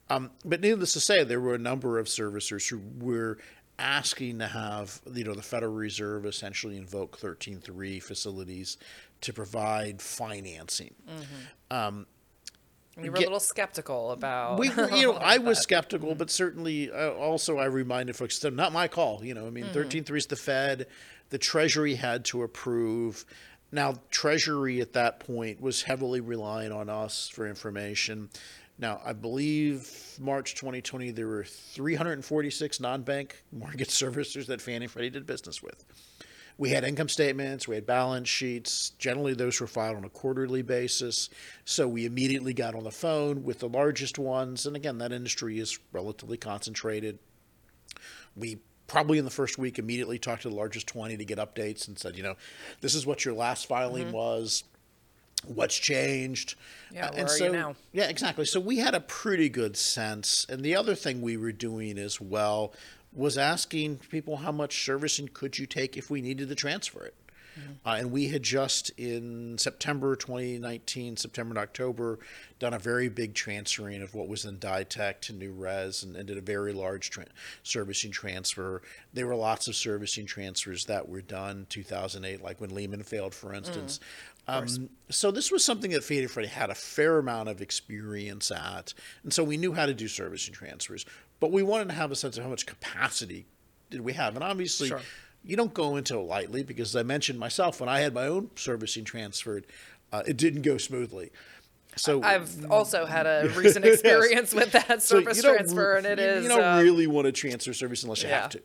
[0.08, 3.38] Um, but needless to say, there were a number of servicers who were
[3.78, 8.76] asking to have, you know, the Federal Reserve essentially invoke 13.3 facilities
[9.22, 10.94] to provide financing.
[13.02, 14.58] We were a little skeptical about.
[14.58, 18.54] we were, you know, I was skeptical, but certainly uh, also I reminded folks that
[18.54, 19.24] not my call.
[19.24, 20.86] You know, I mean, thirteen three is the Fed,
[21.30, 23.24] the Treasury had to approve.
[23.72, 28.30] Now, Treasury at that point was heavily relying on us for information.
[28.80, 35.10] Now, I believe March 2020 there were 346 non-bank mortgage servicers that Fannie and Freddie
[35.10, 35.84] did business with.
[36.60, 38.90] We had income statements, we had balance sheets.
[38.98, 41.30] Generally, those were filed on a quarterly basis.
[41.64, 44.66] So we immediately got on the phone with the largest ones.
[44.66, 47.18] And again, that industry is relatively concentrated.
[48.36, 51.88] We probably in the first week immediately talked to the largest 20 to get updates
[51.88, 52.34] and said, you know,
[52.82, 54.64] this is what your last filing was.
[55.46, 56.56] What's changed?
[56.92, 57.74] Yeah, Uh, and so, now?
[57.92, 58.44] Yeah, exactly.
[58.44, 60.44] So we had a pretty good sense.
[60.50, 62.74] And the other thing we were doing as well
[63.12, 67.14] was asking people how much servicing could you take if we needed to transfer it.
[67.84, 72.18] Uh, and we had just in September 2019, September and October,
[72.58, 76.38] done a very big transferring of what was in Ditech to NewRez and, and did
[76.38, 77.26] a very large tra-
[77.62, 78.82] servicing transfer.
[79.12, 83.54] There were lots of servicing transfers that were done 2008, like when Lehman failed, for
[83.54, 84.00] instance.
[84.46, 88.94] Um, so this was something that Fannie Freddie had a fair amount of experience at,
[89.22, 91.06] and so we knew how to do servicing transfers.
[91.40, 93.46] But we wanted to have a sense of how much capacity
[93.90, 95.00] did we have, and obviously, Sure.
[95.42, 98.26] you don't go into it lightly because, as I mentioned myself, when I had my
[98.26, 99.66] own servicing transferred,
[100.12, 101.32] uh, it didn't go smoothly.
[101.96, 106.18] So I've also had a recent experience with that service don't transfer, re- and it
[106.18, 108.62] you, is you don't um, really want to transfer service unless you have to.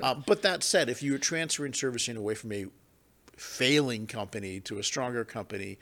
[0.00, 2.66] Uh, but that said, if you're transferring servicing away from a
[3.36, 5.78] failing company to a stronger company,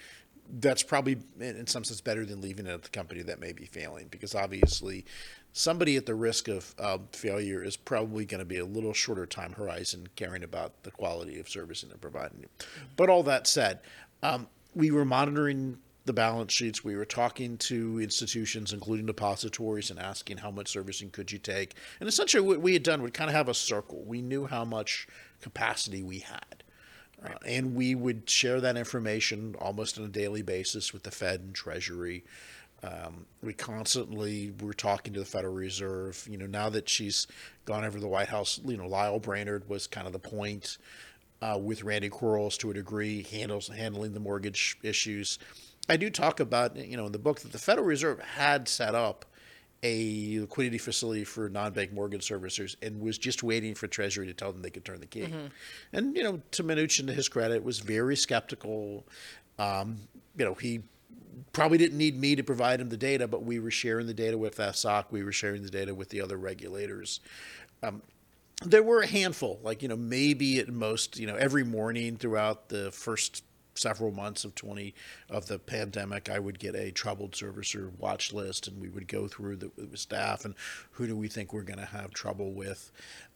[0.61, 3.53] that's probably in in some sense better than leaving it at the company that may
[3.53, 5.05] be failing because obviously
[5.53, 9.27] somebody at the risk of uh, failure is probably going to be a little shorter
[9.27, 12.49] time horizon caring about the quality of servicing they're providing you.
[12.97, 13.81] But all that said,
[14.23, 16.83] um, we were monitoring the balance sheets.
[16.83, 21.75] We were talking to institutions, including depositories, and asking how much servicing could you take.
[22.01, 24.03] And essentially, what we had done, we kind of have a circle.
[24.07, 25.07] We knew how much
[25.41, 26.65] capacity we had.
[27.23, 31.41] Uh, and we would share that information almost on a daily basis with the Fed
[31.41, 32.25] and Treasury.
[32.83, 36.27] Um, we constantly were talking to the Federal Reserve.
[36.31, 37.27] You know, now that she's
[37.65, 40.79] gone over to the White House, you know, Lael Brainard was kind of the point
[41.43, 45.39] uh, with Randy Quarles to a degree, handles handling the mortgage issues.
[45.89, 48.95] I do talk about, you know, in the book that the Federal Reserve had set
[48.95, 49.25] up
[49.83, 54.53] a liquidity facility for non-bank mortgage servicers and was just waiting for Treasury to tell
[54.53, 55.23] them they could turn the key.
[55.93, 59.07] And you know, to Mnuchin, to his credit, was very skeptical.
[59.59, 59.99] Um,
[60.37, 60.81] you know, he
[61.53, 64.39] probably didn't need me to provide him the data, but we were sharing the data
[64.39, 65.07] with FSOC.
[65.11, 67.21] We were sharing the data with the other regulators.
[67.83, 68.03] Um,
[68.65, 72.69] there were a handful, like you know, maybe at most, you know, every morning throughout
[72.69, 73.45] the first
[73.79, 74.93] several months of 20
[75.31, 79.29] of the pandemic i would get a troubled servicer watch list and we would go
[79.29, 80.55] through the, the staff and
[80.93, 82.91] who do we think we're going to have trouble with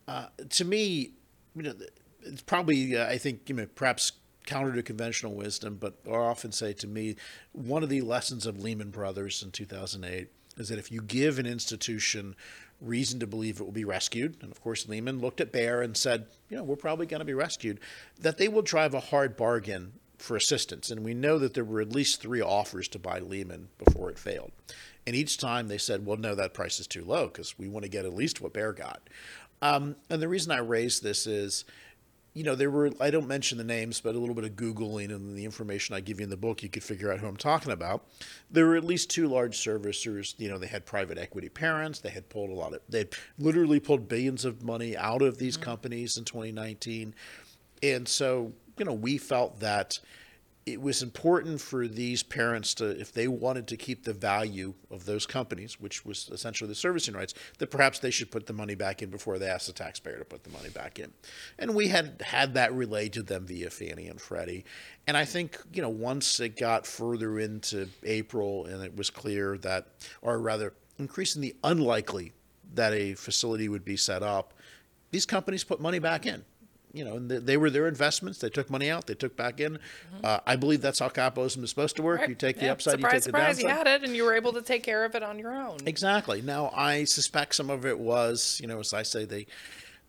[0.08, 1.12] uh, to me
[1.54, 1.74] you know
[2.22, 4.12] it's probably uh, i think you know perhaps
[4.46, 7.16] counter to conventional wisdom but i often say to me
[7.52, 10.28] one of the lessons of lehman brothers in 2008
[10.58, 12.34] is that if you give an institution
[12.82, 15.96] reason to believe it will be rescued, and of course Lehman looked at Bear and
[15.96, 17.80] said, you know, we're probably going to be rescued,
[18.20, 20.90] that they will drive a hard bargain for assistance.
[20.90, 24.18] And we know that there were at least three offers to buy Lehman before it
[24.18, 24.52] failed.
[25.06, 27.84] And each time they said, well, no, that price is too low because we want
[27.84, 29.08] to get at least what Bear got.
[29.60, 31.64] Um, and the reason I raise this is,
[32.34, 35.14] you know, there were, I don't mention the names, but a little bit of Googling
[35.14, 37.36] and the information I give you in the book, you could figure out who I'm
[37.36, 38.06] talking about.
[38.50, 40.34] There were at least two large servicers.
[40.38, 41.98] You know, they had private equity parents.
[41.98, 43.06] They had pulled a lot of, they
[43.38, 45.62] literally pulled billions of money out of these mm.
[45.62, 47.14] companies in 2019.
[47.82, 49.98] And so, you know, we felt that
[50.64, 55.04] it was important for these parents to, if they wanted to keep the value of
[55.06, 58.76] those companies, which was essentially the servicing rights, that perhaps they should put the money
[58.76, 61.12] back in before they asked the taxpayer to put the money back in.
[61.58, 64.64] And we had had that relayed to them via Fannie and Freddie.
[65.08, 69.58] And I think, you know, once it got further into April and it was clear
[69.58, 69.88] that,
[70.20, 72.32] or rather, increasingly unlikely
[72.74, 74.54] that a facility would be set up,
[75.10, 76.44] these companies put money back in
[76.92, 78.38] you know, and they, they were their investments.
[78.38, 79.78] They took money out, they took back in.
[80.22, 82.20] Uh, I believe that's how capitalism is supposed to work.
[82.20, 82.28] Right.
[82.28, 84.24] You take the Yeah, upside, surprise, you take surprise, the you had it, and you
[84.24, 85.78] were able to take care of it on your own.
[85.86, 86.42] Exactly.
[86.42, 89.46] Now, I suspect some of it was, you know, as I say, they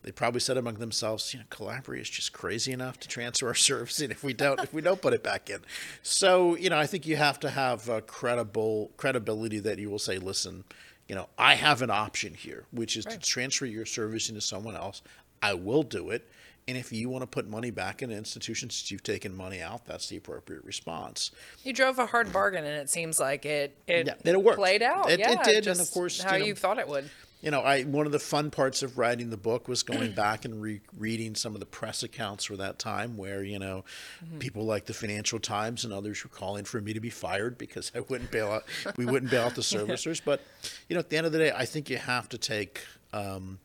[0.03, 3.55] they probably said among themselves, you know, Calabria is just crazy enough to transfer our
[3.55, 5.59] servicing if we don't if we don't put it back in.
[6.01, 9.99] So, you know, I think you have to have a credible credibility that you will
[9.99, 10.65] say, listen,
[11.07, 14.75] you know, I have an option here, which is to transfer your servicing to someone
[14.75, 15.01] else.
[15.41, 16.29] I will do it.
[16.67, 19.86] And if you want to put money back in institutions that you've taken money out,
[19.86, 21.32] that's the appropriate response.
[21.63, 24.58] You drove a hard bargain, and it seems like it it, Yeah, it worked.
[24.58, 25.10] played out.
[25.12, 27.10] It- it did, and of course, how you know- you thought it would.
[27.41, 30.45] you know, I one of the fun parts of writing the book was going back
[30.45, 33.84] and re- reading some of the press accounts for that time, where you know,
[34.39, 37.91] people like the Financial Times and others were calling for me to be fired because
[37.93, 38.63] I wouldn't bail out,
[38.95, 40.21] we wouldn't bail out the servicers.
[40.23, 40.39] But
[40.88, 42.80] you know, at the end of the day, I think you have to take
[43.12, 43.60] um,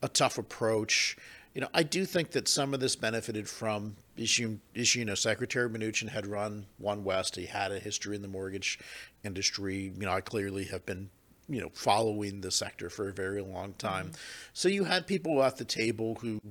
[0.00, 1.16] a tough approach.
[1.56, 4.58] You know, I do think that some of this benefited from issue.
[4.74, 7.34] Issue, you know, Secretary Mnuchin had run One West.
[7.34, 8.78] He had a history in the mortgage
[9.24, 9.90] industry.
[9.98, 11.08] You know, I clearly have been
[11.48, 14.12] you know, following the sector for a very long time.
[14.52, 16.42] So you had people at the table who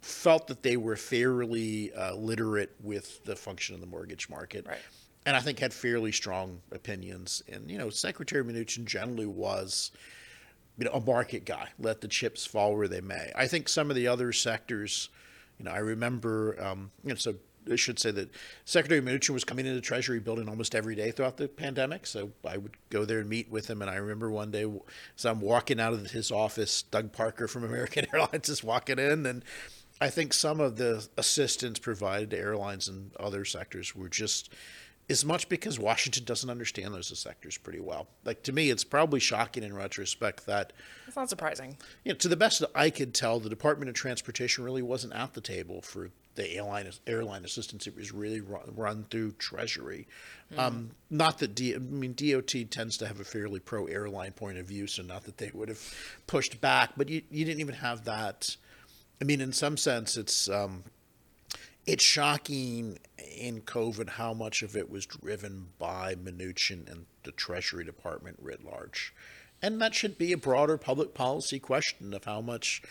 [0.00, 4.66] felt that they were fairly uh, literate with the function of the mortgage market.
[4.66, 4.78] Right.
[5.26, 7.42] And I think had fairly strong opinions.
[7.52, 9.90] And, you know, Secretary Mnuchin generally was,
[10.78, 11.68] you know, a market guy.
[11.78, 13.32] Let the chips fall where they may.
[13.34, 15.08] I think some of the other sectors,
[15.58, 17.34] you know, I remember, um, you know, so
[17.70, 18.30] I should say that
[18.64, 22.06] Secretary Mnuchin was coming into Treasury building almost every day throughout the pandemic.
[22.06, 23.80] So I would go there and meet with him.
[23.80, 24.70] And I remember one day,
[25.16, 29.24] as I'm walking out of his office, Doug Parker from American Airlines is walking in,
[29.26, 29.44] and
[30.00, 34.52] I think some of the assistance provided to airlines and other sectors were just
[35.08, 38.06] as much because Washington doesn't understand those sectors pretty well.
[38.24, 40.72] Like to me, it's probably shocking in retrospect that
[41.06, 41.76] It's not surprising.
[42.04, 45.12] you know, to the best that I could tell, the Department of Transportation really wasn't
[45.12, 47.86] at the table for the airline airline assistance.
[47.86, 50.08] It was really run, run through Treasury.
[50.56, 54.58] Um, not that D, I mean DOT tends to have a fairly pro airline point
[54.58, 55.80] of view, so not that they would have
[56.26, 58.56] pushed back, but you you didn't even have that.
[59.20, 60.82] I mean, in some sense, it's um,
[61.86, 62.98] it's shocking
[63.36, 68.64] in COVID how much of it was driven by Mnuchin and the Treasury Department writ
[68.64, 69.14] large,
[69.62, 72.82] and that should be a broader public policy question of how much,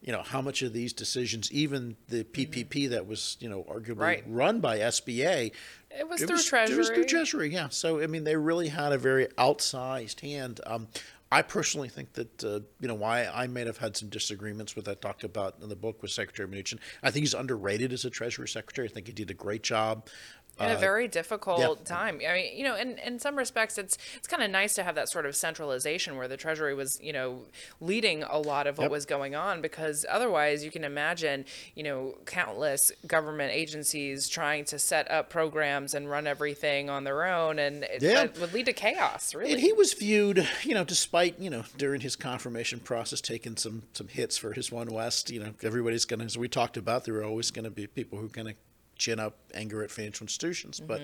[0.00, 3.98] you know, how much of these decisions, even the PPP that was you know arguably
[3.98, 4.24] Right.
[4.26, 5.52] run by SBA,
[5.90, 6.74] It was it through was, Treasury.
[6.74, 7.68] It was through Treasury, yeah.
[7.68, 10.60] So I mean, they really had a very outsized hand.
[10.66, 10.88] Um,
[11.32, 14.84] I personally think that uh, you know why I may have had some disagreements with
[14.84, 16.78] that talked about in the book with Secretary Mnuchin.
[17.02, 18.86] I think he's underrated as a Treasury Secretary.
[18.86, 20.08] I think he did a great job.
[20.64, 21.84] In a very difficult Uh, yeah.
[21.84, 22.20] time.
[22.28, 24.94] I mean, you know, in, in some respects, it's it's kind of nice to have
[24.94, 27.42] that sort of centralization where the Treasury was, you know,
[27.80, 28.90] leading a lot of what Yep.
[28.90, 29.60] was going on.
[29.60, 31.44] Because otherwise, you can imagine,
[31.74, 37.24] you know, countless government agencies trying to set up programs and run everything on their
[37.24, 38.14] own, and it, Yeah.
[38.26, 39.34] that would lead to chaos.
[39.34, 43.56] Really, And he was viewed, you know, despite you know during his confirmation process taking
[43.56, 45.30] some some hits for his One West.
[45.30, 48.18] You know, everybody's gonna, as we talked about, there are always going to be people
[48.18, 48.54] who kind of
[48.96, 50.80] chin up anger at financial institutions.
[50.80, 51.02] But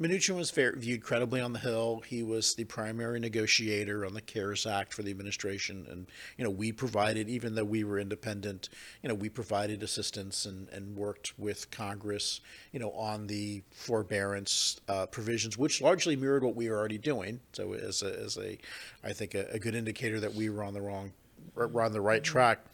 [0.00, 2.02] Mnuchin was fair, viewed credibly on the Hill.
[2.04, 6.06] He was the primary negotiator on the CARES Act for the administration, and
[6.36, 8.70] you know we provided, even though we were independent,
[9.02, 12.40] you know we provided assistance and, and worked with Congress,
[12.72, 17.38] you know, on the forbearance uh, provisions, which largely mirrored what we were already doing.
[17.52, 18.58] So as a, as a
[19.04, 21.12] I think a, a good indicator that we were on the wrong
[21.54, 22.64] we're on the right track.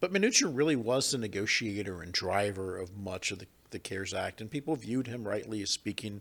[0.00, 4.40] But Mnuchin really was the negotiator and driver of much of the, the CARES Act,
[4.40, 6.20] and people viewed him rightly as speaking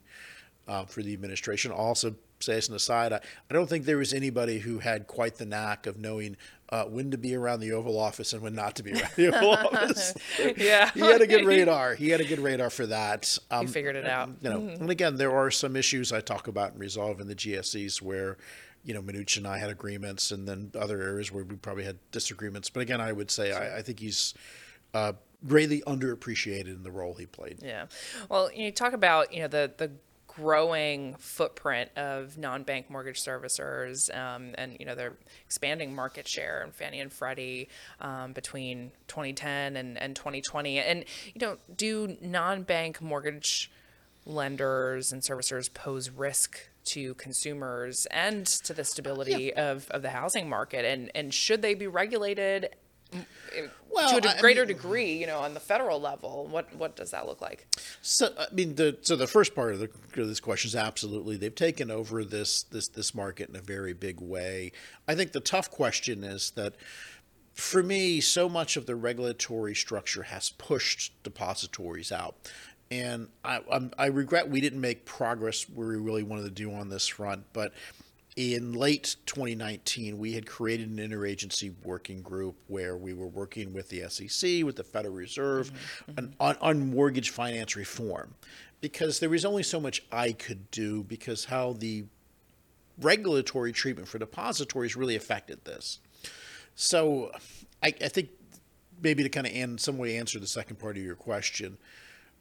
[0.67, 1.71] uh, for the administration.
[1.71, 3.19] Also, say as an aside, I,
[3.49, 6.37] I don't think there was anybody who had quite the knack of knowing
[6.69, 9.35] uh, when to be around the Oval Office and when not to be around the
[9.35, 10.13] Oval Office.
[10.57, 11.95] yeah, he had a good radar.
[11.95, 13.37] He had a good radar for that.
[13.51, 14.29] Um, figured it out.
[14.41, 17.35] You know, and again, there are some issues I talk about and resolve in the
[17.35, 18.37] GSEs where,
[18.83, 21.97] you know, Mnuchin and I had agreements, and then other areas where we probably had
[22.11, 22.69] disagreements.
[22.69, 24.33] But again, I would say I, I think he's
[24.93, 25.13] uh,
[25.47, 27.59] greatly underappreciated in the role he played.
[27.61, 27.85] Yeah.
[28.29, 29.91] Well, you talk about, you know, the, the
[30.27, 35.13] growing footprint of non-bank mortgage servicers um, and, you know, their
[35.45, 37.69] expanding market share and Fannie and Freddie
[38.01, 40.79] um, between 2010 and, and 2020.
[40.79, 43.71] And, you know, do non-bank mortgage
[44.25, 50.49] lenders and servicers pose risk to consumers and to the stability of, of the housing
[50.49, 50.83] market?
[50.85, 52.75] And, and should they be regulated
[53.89, 56.47] Well, to a I greater mean- degree, you know, on the federal level?
[56.47, 57.67] What, what does that look like?
[58.01, 59.89] So I mean, the so the first part of, the,
[60.21, 63.93] of this question is absolutely they've taken over this this this market in a very
[63.93, 64.71] big way.
[65.07, 66.75] I think the tough question is that
[67.53, 72.35] for me, so much of the regulatory structure has pushed depositories out.
[72.91, 76.71] And I, I'm, I regret we didn't make progress where we really wanted to do
[76.73, 77.45] on this front.
[77.53, 77.73] But
[78.35, 83.87] in late 2019, we had created an interagency working group where we were working with
[83.89, 86.17] the SEC, with the Federal Reserve, mm-hmm.
[86.17, 86.41] and mm-hmm.
[86.41, 88.35] on, on mortgage finance reform,
[88.81, 92.05] because there was only so much I could do because how the
[92.99, 95.99] regulatory treatment for depositories really affected this.
[96.75, 97.31] So
[97.81, 98.29] I, I think
[99.01, 101.77] maybe to kind of in some way answer the second part of your question,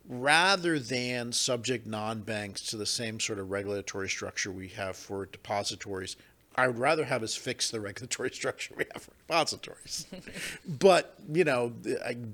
[0.09, 6.16] rather than subject non-banks to the same sort of regulatory structure we have for depositories,
[6.57, 10.07] I would rather have us fix the regulatory structure we have for depositories.
[10.68, 11.72] but you know,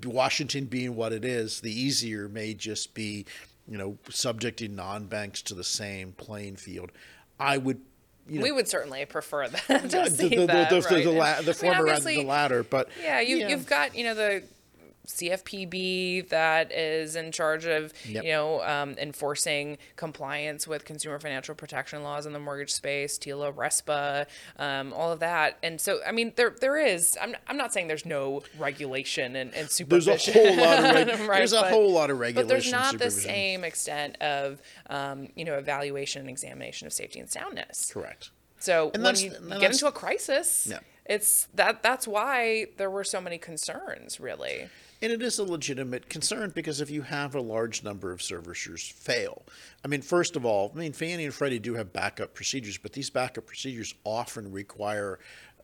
[0.03, 3.25] Washington being what it is, the easier may just be,
[3.67, 6.91] you know, subjecting non-banks to the same playing field.
[7.39, 7.81] I would.
[8.29, 11.03] You know, we would certainly prefer that to the, see the, the, that, the, right?
[11.03, 14.03] the, la- I mean, former rather than the latter, but Yeah, you, you've got you
[14.03, 14.43] know the
[15.07, 18.23] CFPB that is in charge of Yep.
[18.23, 23.51] you know um, enforcing compliance with consumer financial protection laws in the mortgage space, TILA,
[23.53, 24.25] RESPA,
[24.57, 25.57] um, all of that.
[25.63, 27.17] And so, I mean, there there is.
[27.21, 30.33] I'm I'm not saying there's no regulation and, and there's a supervision.
[30.33, 32.47] whole lot of reg- right, there's a but- whole lot of regulation.
[32.47, 37.19] But there's not the same extent of um, you know evaluation and examination of safety
[37.19, 37.91] and soundness.
[37.93, 38.31] Correct.
[38.59, 40.79] So And when you get into a crisis, Yeah.
[41.05, 44.69] it's that that's why there were so many concerns, really.
[45.01, 48.91] And it is a legitimate concern because if you have a large number of servicers
[48.91, 49.43] fail,
[49.83, 52.93] I mean, first of all, I mean, Fannie and Freddie do have backup procedures, but
[52.93, 55.17] these backup procedures often require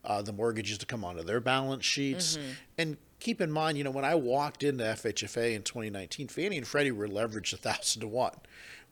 [0.03, 2.37] uh, the mortgages to come onto their balance sheets.
[2.37, 2.51] Mm-hmm.
[2.79, 6.67] And keep in mind, you know, when I walked into FHFA in 2019, Fannie and
[6.67, 8.35] Freddie were leveraged a thousand to one.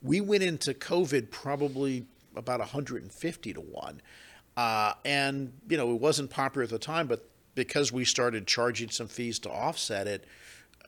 [0.04, 4.02] We went into COVID probably about 150 to one.
[4.58, 8.90] Uh, and, you know, it wasn't popular at the time, but because we started charging
[8.90, 10.26] some fees to offset it,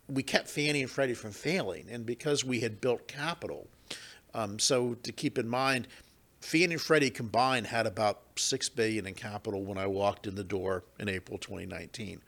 [0.07, 1.87] we kept Fannie and Freddie from failing.
[1.89, 3.67] And because we had built capital.
[4.33, 5.87] Um, so to keep in mind,
[6.41, 10.43] Fannie and Freddie combined had about six billion in capital when I walked in the
[10.43, 12.21] door in April 2019.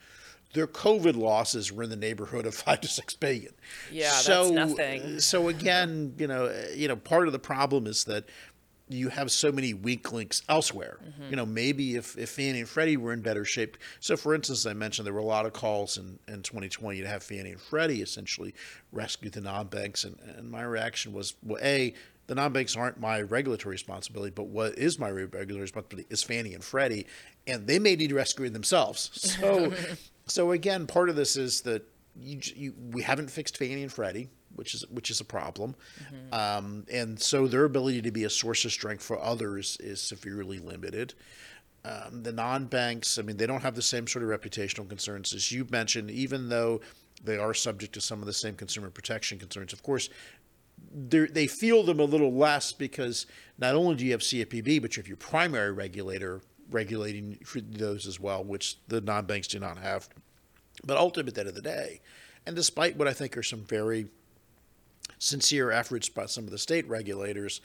[0.54, 3.54] Their COVID losses were in the neighborhood of five to six billion.
[3.92, 5.20] Yeah, so, that's nothing.
[5.20, 8.26] So again, you know, you know, part of the problem is that
[8.90, 10.98] you have so many weak links elsewhere.
[11.08, 11.30] Mm-hmm.
[11.30, 13.78] You know, maybe if, if Fannie and Freddie were in better shape.
[14.00, 17.08] So, for instance, I mentioned there were a lot of calls in, in 2020 to
[17.08, 18.56] have Fannie and Freddie essentially
[18.92, 20.04] rescue the non banks.
[20.04, 21.94] And, and my reaction was, well, A,
[22.26, 26.56] the non banks aren't my regulatory responsibility, but what is my regulatory responsibility is Fannie
[26.56, 27.06] and Freddie,
[27.46, 29.12] and they may need rescuing themselves.
[29.14, 29.72] So,
[30.26, 31.84] so again, part of this is that
[32.20, 34.30] you, you, we haven't fixed Fannie and Freddie
[34.60, 35.74] which is which is a problem.
[36.04, 36.34] Mm-hmm.
[36.34, 40.60] Um, and so their ability to be a source of strength for others is severely
[40.60, 41.14] limited.
[41.86, 45.50] Um, the non-banks, I mean, they don't have the same sort of reputational concerns as
[45.50, 46.82] you mentioned, even though
[47.24, 49.72] they are subject to some of the same consumer protection concerns.
[49.72, 50.10] Of course,
[50.94, 53.26] they feel them a little less because
[53.58, 58.20] not only do you have CFPB, but you have your primary regulator regulating those as
[58.20, 60.10] well, which the non-banks do not have.
[60.84, 62.02] But ultimately, at the end of the day,
[62.46, 64.08] and despite what I think are some very
[65.20, 67.62] sincere efforts by some of the state regulators,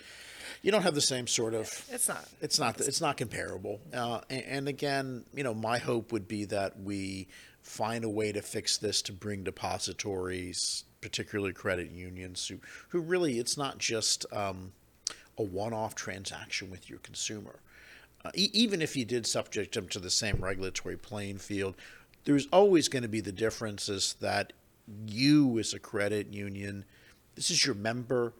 [0.63, 1.69] you don't have the same sort of.
[1.91, 2.29] It's not.
[2.41, 2.81] It's not.
[2.81, 3.81] It's not comparable.
[3.93, 7.29] Uh, and, and, again, you know, my hope would be that we
[7.63, 13.39] find a way to fix this to bring depositories, particularly credit unions, who who really
[13.39, 14.73] it's not just um,
[15.39, 17.61] a one-off transaction with your consumer.
[18.25, 21.77] Uh, e- even if you did subject them to the same regulatory playing field,
[22.25, 24.53] there's always going to be the differences that
[25.07, 26.85] you as a credit union
[27.35, 28.33] this is your member.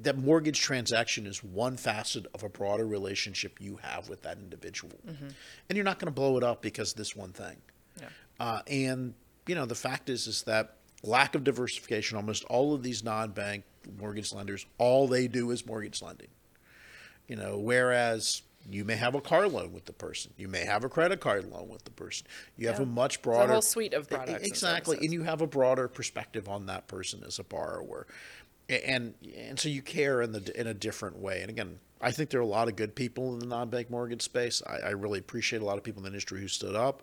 [0.00, 4.92] That mortgage transaction is one facet of a broader relationship you have with that individual.
[5.06, 5.28] Mm-hmm.
[5.68, 7.56] And you're not going to blow it up because this one thing.
[8.00, 8.08] Yeah.
[8.38, 9.14] Uh, and,
[9.46, 13.30] you know, the fact is, is that lack of diversification, almost all of these non
[13.30, 13.64] bank
[13.98, 16.28] mortgage lenders, all they do is mortgage lending.
[17.28, 20.32] You know, whereas you may have a car loan with the person.
[20.36, 22.26] You may have a credit card loan with the person.
[22.56, 24.46] You have a much broader it's a whole suite of products.
[24.46, 28.06] Exactly, and, and, you have a broader perspective on that person as a borrower
[28.68, 31.40] and and so you care in the in a different way.
[31.40, 34.22] And again, I think there are a lot of good people in the non-bank mortgage
[34.22, 34.62] space.
[34.66, 37.02] I, I really appreciate a lot of people in the industry who stood up.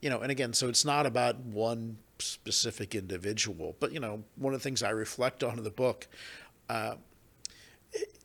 [0.00, 4.54] You know, and again, so it's not about one specific individual, but you know, one
[4.54, 6.06] of the things I reflect on in the book.
[6.68, 6.94] Uh,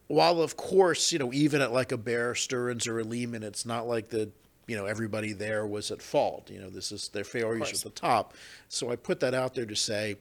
[0.07, 3.65] while of course, you know, even at like a Bear Stearns or a Lehman, it's
[3.65, 4.29] not like the
[4.67, 6.49] you know everybody there was at fault.
[6.49, 8.33] You know, this is their failures at the top.
[8.69, 10.17] So I put that out there to say,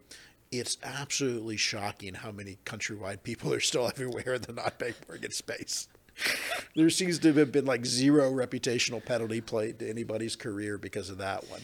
[0.51, 5.89] it's absolutely shocking how many Countrywide people are still everywhere in the non-bank mortgage space.
[6.77, 11.19] there seems to have been like zero reputational penalty played to anybody's career because of
[11.19, 11.61] that one.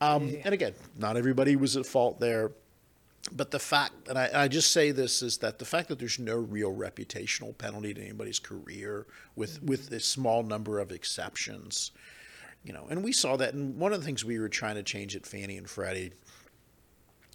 [0.00, 0.40] Um, yeah.
[0.44, 2.50] And again, not everybody was at fault there.
[3.32, 6.18] But the fact, and I, I, just say this, is that the fact that there's
[6.18, 9.66] no real reputational penalty to anybody's career, with mm-hmm.
[9.66, 11.92] with a small number of exceptions,
[12.64, 13.54] you know, and we saw that.
[13.54, 16.12] And one of the things we were trying to change at Fannie and Freddie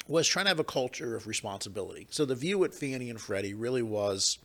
[0.07, 2.07] was trying to have a culture of responsibility.
[2.09, 4.39] So the view at Fannie and Freddie really was,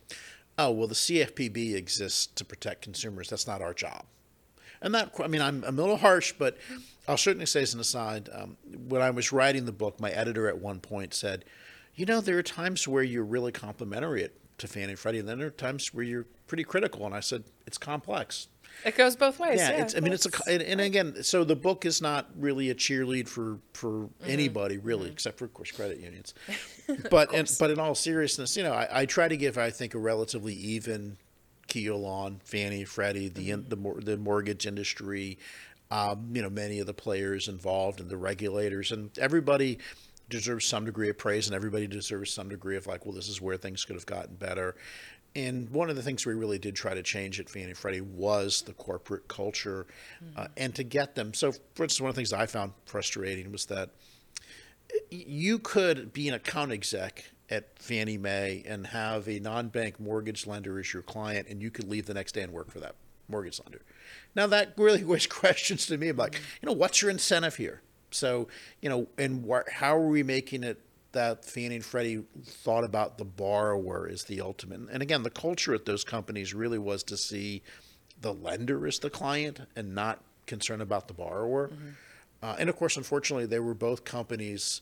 [0.59, 3.31] oh, well, the CFPB exists to protect consumers.
[3.31, 4.05] That's not our job.
[4.85, 6.59] And that, I mean, I'm, I'm a little harsh, but
[7.09, 10.47] I'll certainly say as an aside, um, when I was writing the book, my editor
[10.47, 11.47] at one point said,
[11.95, 14.29] you know, there are times where you're really complimentary
[14.59, 17.07] to Fannie and Freddie, and then there are times where you're pretty critical.
[17.07, 18.49] And I said, it's complex.
[18.85, 19.59] It goes both ways.
[19.59, 22.71] Yeah, yeah I mean, it's a and, and, again, so the book is not really
[22.71, 24.31] a cheerlead for for mm-hmm.
[24.31, 25.13] anybody really, mm-hmm.
[25.13, 26.35] except for of course credit unions.
[27.11, 29.95] But and, but in all seriousness, you know, I, I, try to give I think
[29.95, 31.17] a relatively even
[31.67, 33.69] keel on Fannie, Freddie, the mm-hmm.
[33.69, 35.39] the the mortgage industry,
[35.91, 39.79] um, you know, many of the players involved and the regulators and everybody
[40.29, 43.41] deserves some degree of praise and everybody deserves some degree of like, well, this is
[43.41, 44.75] where things could have gotten better.
[45.37, 48.63] And one of the things we really did try to change at Fannie Freddie was
[48.63, 49.87] the corporate culture,
[50.25, 50.39] mm-hmm.
[50.39, 51.35] uh, and to get them.
[51.35, 53.91] So, for instance, one of the things I found frustrating was that
[55.11, 60.79] you could be an account exec at Fannie Mae and have a non-bank mortgage lender
[60.79, 62.95] as your client, and you could leave the next day and work for that
[63.29, 63.83] mortgage lender.
[64.35, 66.43] Now, that really was questions to me about, mm-hmm.
[66.63, 67.83] you know, what's your incentive here?
[68.11, 68.49] So,
[68.81, 70.81] you know, and wh- how are we making it
[71.13, 74.81] that Fannie and Freddie thought about the borrower as the ultimate?
[74.91, 77.63] And again, the culture at those companies really was to see
[78.21, 81.71] the lender as the client and not concerned about the borrower.
[82.43, 84.81] Uh, and of course, unfortunately, they were both companies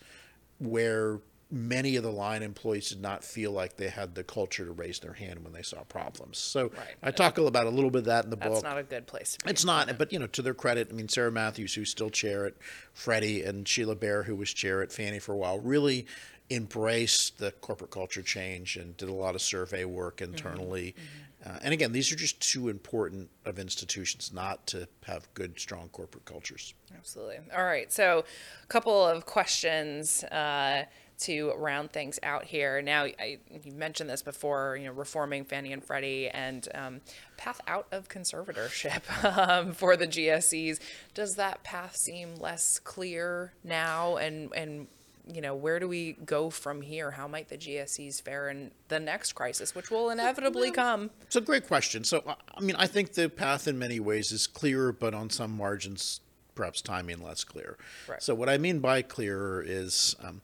[0.58, 1.20] where
[1.53, 4.98] many of the line employees did not feel like they had the culture to raise
[5.00, 6.38] their hand when they saw problems.
[6.38, 6.96] So Right.
[7.03, 8.62] I talk about a little bit of that in the That's book.
[8.62, 9.36] That's not a good place.
[9.46, 12.46] It's not, but you know, to their credit, I mean, Sarah Matthews, who's still chair
[12.46, 12.55] at
[12.94, 16.07] Freddie, and Sheila Bair, who was chair at Fannie for a while, really
[16.50, 20.94] embraced the corporate culture change and did a lot of survey work internally.
[21.44, 25.88] Uh, and again, these are just too important of institutions not to have good, strong
[25.88, 26.72] corporate cultures.
[26.96, 27.38] Absolutely.
[27.57, 27.90] All right.
[27.92, 28.24] So,
[28.62, 30.84] a couple of questions uh,
[31.22, 32.82] to round things out here.
[32.82, 34.76] Now, I, you mentioned this before.
[34.76, 37.00] You know, reforming Fannie and Freddie and um,
[37.36, 39.02] path out of conservatorship
[39.38, 40.78] um, for the GSEs.
[41.14, 44.16] Does that path seem less clear now?
[44.16, 44.86] And and
[45.32, 47.12] you know, where do we go from here?
[47.12, 51.10] How might the GSEs fare in the next crisis, which will inevitably come?
[51.22, 52.02] It's a great question.
[52.02, 55.30] So, I- I mean, I think the path in many ways is clearer, but on
[55.30, 56.20] some margins,
[56.56, 57.78] perhaps timing less clear.
[58.08, 58.20] Right.
[58.20, 60.42] So, what I mean by clearer is, um,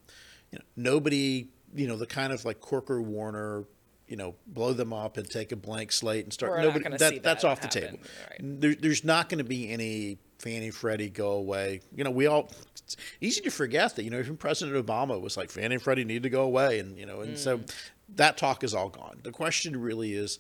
[0.53, 3.65] you know, nobody, you know, the kind of like Corker Warner,
[4.07, 6.53] you know, blow them up and take a blank slate and start.
[6.53, 7.99] We're nobody that, see that's that off the table.
[8.31, 8.61] right.
[8.61, 11.81] There, there's not going to be any Fannie Freddie go away.
[11.95, 12.51] You know, we all.
[12.85, 14.05] It's easy to forget that.
[14.05, 16.97] You know, even President Obama was like Fannie and Freddie need to go away, and
[16.97, 17.75] you know, and so Mm.
[18.17, 19.21] that talk is all gone.
[19.25, 20.39] The question really is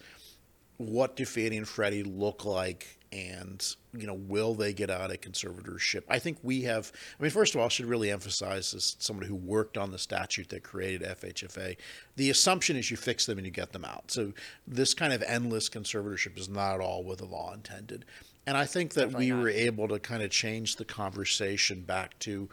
[0.78, 5.20] what do Fannie and Freddie look like and you know will they get out of
[5.20, 6.02] conservatorship?
[6.08, 9.28] I think we have i mean first of all i should really emphasize as somebody
[9.28, 11.76] who worked on the statute that created fhfa
[12.16, 14.10] the assumption is you fix them and you get them out.
[14.10, 14.32] So
[14.66, 18.04] this kind of endless conservatorship is not at all what the law intended.
[18.46, 19.42] And i think that Definitely we not.
[19.42, 22.48] were able to kind of change the conversation back to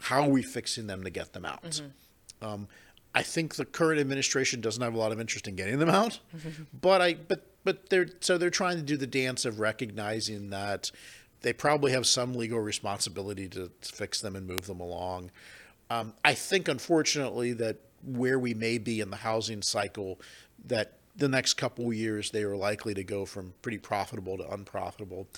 [0.00, 1.62] how are we fixing them to get them out?
[1.62, 2.46] Mm-hmm.
[2.46, 2.68] um,
[3.14, 6.20] I think the current administration doesn't have a lot of interest in getting them out,
[6.80, 10.90] but I but but they're so they're trying to do the dance of recognizing that
[11.42, 15.30] they probably have some legal responsibility to, to fix them and move them along.
[15.90, 20.18] Um, I think, unfortunately, that where we may be in the housing cycle,
[20.64, 25.28] that the next couple years they are likely to go from pretty profitable to unprofitable.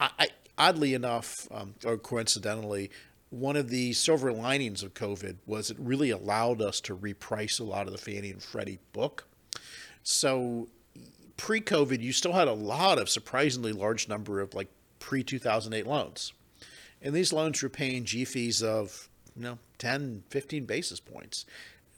[0.00, 2.90] I, I oddly enough, um, or coincidentally,
[3.28, 7.64] one of the silver linings of COVID was it really allowed us to reprice a
[7.64, 9.26] lot of the Fannie and Freddie book.
[10.02, 10.68] So
[11.36, 14.68] pre-COVID, you still had a lot of surprisingly large number of like
[14.98, 16.32] pre-2008 loans.
[17.02, 21.44] And these loans were paying G fees of, you know, 10, 15 basis points.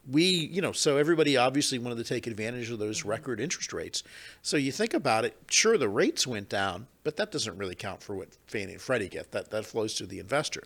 [0.08, 3.10] We, you know, so everybody obviously wanted to take advantage of those mm-hmm.
[3.10, 4.02] record interest rates.
[4.42, 8.02] So you think about it, sure, the rates went down, but that doesn't really count
[8.02, 9.32] for what Fannie and Freddie get.
[9.32, 10.62] That, that flows to the investor.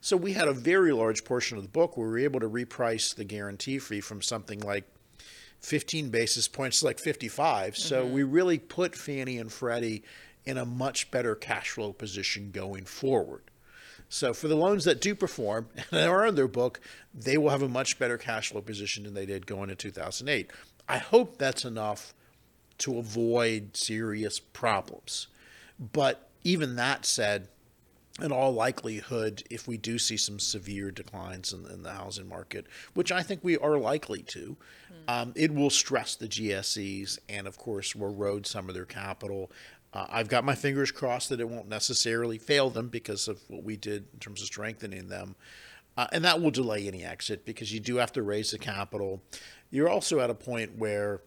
[0.00, 2.48] So we had a very large portion of the book where we were able to
[2.48, 4.84] reprice the guarantee fee from something like
[5.62, 7.76] 15 basis points to like 55.
[7.76, 8.14] So mm-hmm.
[8.14, 10.02] we really put Fannie and Freddie
[10.44, 13.42] in a much better cash flow position going forward.
[14.08, 16.80] So for the loans that do perform and are in their book,
[17.14, 20.50] they will have a much better cash flow position than they did going into 2008.
[20.88, 22.12] I hope that's enough
[22.78, 25.28] to avoid serious problems.
[25.78, 27.48] But even that said,
[28.20, 32.66] in all likelihood, if we do see some severe declines in, in the housing market,
[32.94, 34.56] which I think we are likely to,
[35.08, 39.50] um, it will stress the GSEs and, of course, will erode some of their capital.
[39.94, 43.64] Uh, I've got my fingers crossed that it won't necessarily fail them because of what
[43.64, 45.34] we did in terms of strengthening them.
[45.96, 49.22] Uh, and that will delay any exit because you do have to raise the capital.
[49.70, 51.20] You're also at a point where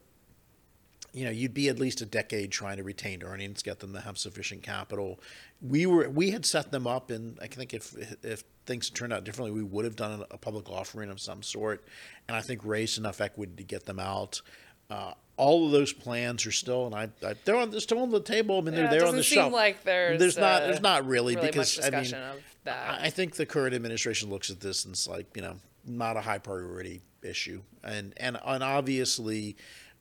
[1.15, 4.01] you know you'd be at least a decade trying to retain earnings get them to
[4.01, 5.19] have sufficient capital.
[5.61, 9.13] We were we had set them up and i think if if things had turned
[9.13, 11.85] out differently we would have done a public offering of some sort.
[12.27, 14.41] And i think raised enough equity to get them out.
[14.89, 18.11] Uh, all of those plans are still and I, I they're on they're still on
[18.11, 18.57] the table.
[18.57, 19.53] I mean Yeah, they're there on doesn't the seem shelf.
[19.53, 22.99] like there's, there's not uh, there's not really, really because I mean of that.
[23.01, 25.55] I I think the current administration looks at this and it's like you know
[25.87, 29.55] not a high priority issue, and and and obviously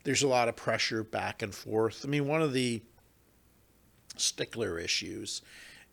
[0.05, 2.05] there's a lot of pressure back and forth.
[2.05, 2.83] I mean, one of the
[4.17, 5.43] stickler issues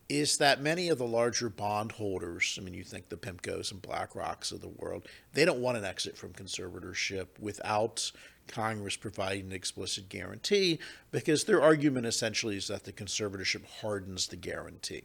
[0.09, 4.51] is that many of the larger bondholders, I mean, you think the PIMCOs and BlackRocks
[4.51, 8.11] of the world, they don't want an exit from conservatorship without
[8.47, 10.79] Congress providing an explicit guarantee
[11.11, 15.03] because their argument essentially is that the conservatorship hardens the guarantee,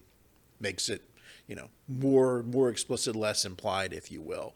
[0.59, 1.09] makes it,
[1.47, 4.55] you know, more more explicit, less implied, if you will.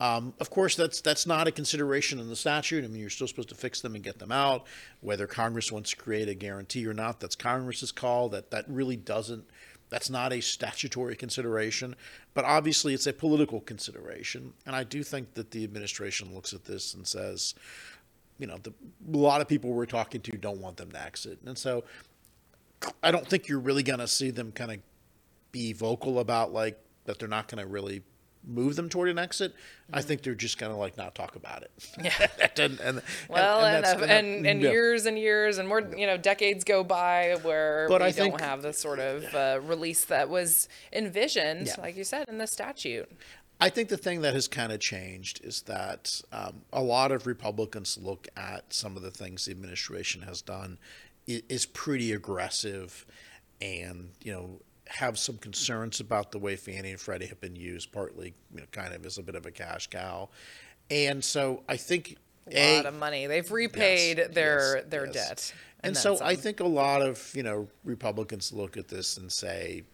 [0.00, 2.84] Um, of course, that's that's not a consideration in the statute.
[2.84, 4.66] I mean, you're still supposed to fix them and get them out.
[5.00, 8.28] Whether Congress wants to create a guarantee or not, that's Congress's call.
[8.28, 9.44] That that really doesn't
[9.90, 11.96] That's not a statutory consideration,
[12.34, 14.52] but obviously it's a political consideration.
[14.66, 17.54] And I do think that the administration looks at this and says,
[18.38, 18.72] you know, the,
[19.12, 21.38] a lot of people we're talking to don't want them to exit.
[21.44, 21.84] And so
[23.02, 24.78] I don't think you're really going to see them kind of
[25.52, 28.02] be vocal about like that they're not going to really
[28.48, 29.54] move them toward an exit.
[29.92, 31.70] I think they're just going to like not talk about it.
[32.02, 32.26] Yeah.
[32.58, 34.70] and, and, Well, and that's and, gonna- and, and yeah.
[34.70, 38.30] years and years and more, you know, decades go by where But we I don't
[38.30, 41.74] think- have the sort of uh, release that was envisioned, Yeah.
[41.80, 43.10] like you said, in the statute.
[43.60, 47.26] I think the thing that has kind of changed is that um, a lot of
[47.26, 50.78] Republicans look at some of the things the administration has done
[51.26, 53.04] is pretty aggressive,
[53.60, 57.92] and you know have some concerns about the way Fannie and Freddie have been used,
[57.92, 60.28] partly you know kind of as a bit of a cash cow,
[60.90, 62.16] and so I think
[62.50, 63.26] A lot of money.
[63.26, 65.14] They've repaid their yes, their yes.
[65.14, 65.54] debt.
[65.80, 69.30] And, then so I think a lot of you know Republicans look at this and
[69.30, 69.84] say,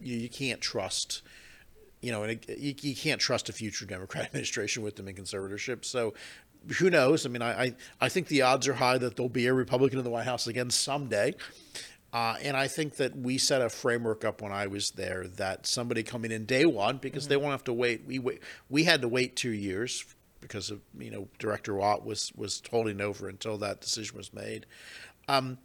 [0.00, 1.22] you, you can't trust,
[2.00, 5.84] you know, and you, you can't trust a future Democrat administration with them in conservatorship.
[5.84, 6.14] So
[6.78, 7.26] who knows?
[7.26, 9.98] I mean, I, I I think the odds are high that there'll be a Republican
[9.98, 11.34] in the White House again someday.
[12.12, 15.66] Uh, and I think that we set a framework up when I was there that
[15.66, 18.04] somebody coming in day one because they won't have to wait.
[18.06, 18.42] We wait.
[18.68, 20.04] We had to wait two years
[20.40, 24.66] because of you know Director Watt was was holding over until that decision was made.
[25.26, 25.56] Um,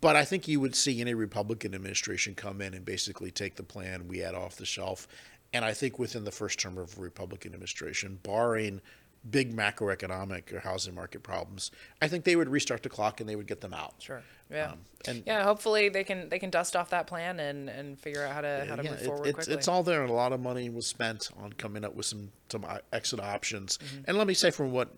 [0.00, 3.62] but I think you would see any Republican administration come in and basically take the
[3.62, 5.08] plan we had off the shelf.
[5.52, 8.80] And I think within the first term of a Republican administration, barring
[9.30, 11.70] big macroeconomic or housing market problems,
[12.00, 13.94] I think they would restart the clock and they would get them out.
[13.98, 14.22] Sure.
[14.50, 14.72] Yeah.
[14.72, 15.42] Um, and yeah.
[15.42, 18.66] Hopefully they can they can dust off that plan and and figure out how to
[18.68, 19.54] how to yeah, move it- forward it's, quickly.
[19.54, 22.30] it's all there, and a lot of money was spent on coming up with some
[22.50, 23.78] some exit options.
[23.78, 24.02] Mm-hmm.
[24.06, 24.94] And let me say, from what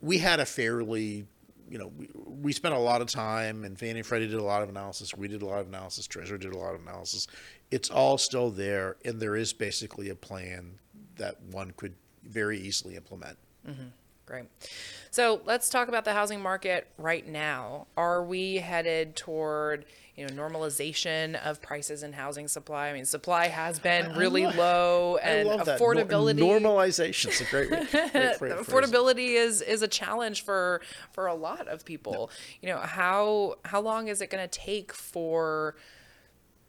[0.00, 1.26] we had a fairly,
[1.68, 4.44] you know, we, we spent a lot of time, and Fannie and Freddie did a
[4.44, 5.16] lot of analysis.
[5.16, 6.06] We did a lot of analysis.
[6.06, 7.26] Treasury did a lot of analysis.
[7.70, 10.78] It's all still there, and there is basically a plan
[11.16, 13.38] that one could very easily implement.
[13.66, 13.88] Mm-hmm.
[14.26, 14.46] Great.
[15.10, 17.86] So let's talk about the housing market right now.
[17.96, 19.84] Are we headed toward
[20.16, 22.88] you know normalization of prices and housing supply?
[22.88, 25.78] I mean, supply has been really love- low, and love that.
[25.78, 26.38] Nor- affordability.
[26.40, 27.28] normalization.
[27.28, 30.80] is a great, great, great affordability is is a challenge for
[31.12, 32.30] for a lot of people.
[32.60, 35.76] You know how how long is it going to take for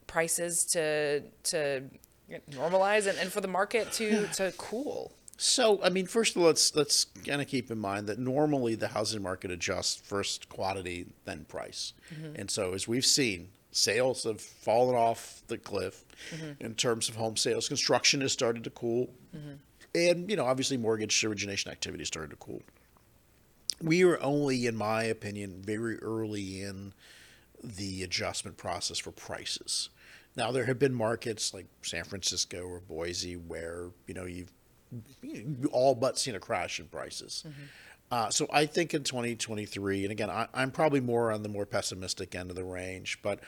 [0.05, 1.83] prices to to
[2.51, 5.11] normalize and, and for the market to to cool?
[5.37, 8.73] So, I mean, first of all, let's let's kind of keep in mind that normally
[8.73, 12.35] the housing market adjusts first quantity, then price, mm-hmm.
[12.35, 16.63] and so as we've seen, sales have fallen off the cliff mm-hmm.
[16.65, 17.67] in terms of home sales.
[17.67, 19.53] Construction has started to cool, mm-hmm.
[19.93, 22.63] and you know, obviously, mortgage origination activity started to cool.
[23.79, 26.93] We are only, in my opinion, very early in
[27.63, 29.89] the adjustment process for prices.
[30.35, 34.56] Now, there have been markets like San Francisco or Boise where you know you've you
[35.71, 37.43] all but seen a crash in prices.
[38.09, 41.65] Uh, so I think in 2023, and again, I, I'm probably more on the more
[41.65, 43.41] pessimistic end of the range, but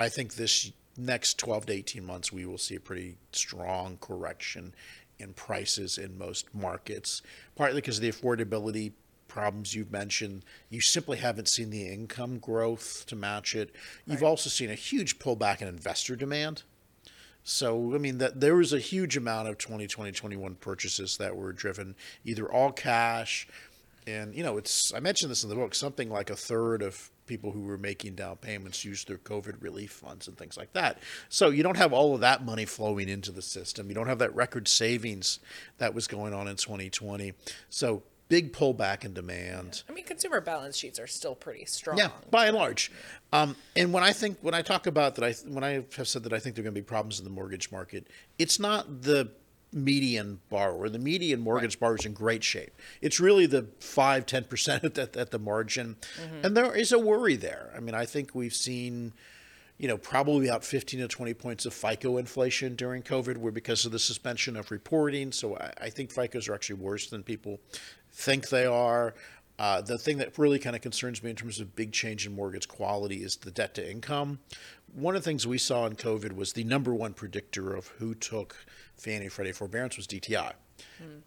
[0.00, 4.74] I think this next 12 to 18 months, we will see a pretty strong correction
[5.18, 7.22] in prices in most markets,
[7.54, 8.92] partly because of the affordability
[9.28, 10.44] problems you've mentioned.
[10.70, 13.74] You simply haven't seen the income growth to match it.
[14.06, 16.64] You've also seen a huge pullback in investor demand.
[17.42, 21.52] So, I mean, that there was a huge amount of 2020, 21 purchases that were
[21.52, 23.48] driven either all cash.
[24.06, 27.10] And, you know, it's, I mentioned this in the book, something like a third of
[27.26, 30.98] people who were making down payments used their COVID relief funds and things like that.
[31.28, 33.88] So you don't have all of that money flowing into the system.
[33.88, 35.38] You don't have that record savings
[35.78, 37.32] that was going on in 2020.
[37.68, 39.82] So big pullback in demand.
[39.90, 41.98] I mean, consumer balance sheets are still pretty strong.
[41.98, 42.90] Yeah, by and large.
[43.32, 46.22] Um, and when I think when I talk about that, I when I have said
[46.22, 48.06] that I think there are going to be problems in the mortgage market,
[48.38, 49.32] it's not the
[49.72, 50.88] median borrower.
[50.88, 52.72] The median mortgage borrower is in great shape.
[53.02, 55.96] It's really the five, ten percent at, at, at the margin,
[56.42, 57.72] and there is a worry there.
[57.76, 59.12] I mean, I think we've seen.
[59.78, 63.86] You know, probably about 15 to 20 points of FICO inflation during COVID were because
[63.86, 65.32] of the suspension of reporting.
[65.32, 67.60] So I, I think FICOs are actually worse than people
[68.20, 69.14] think they are.
[69.58, 72.34] Uh, the thing that really kind of concerns me in terms of big change in
[72.34, 74.38] mortgage quality is the debt to income.
[74.94, 78.14] One of the things we saw in COVID was the number one predictor of who
[78.14, 78.56] took
[78.96, 80.52] Fannie Freddie forbearance was DTI.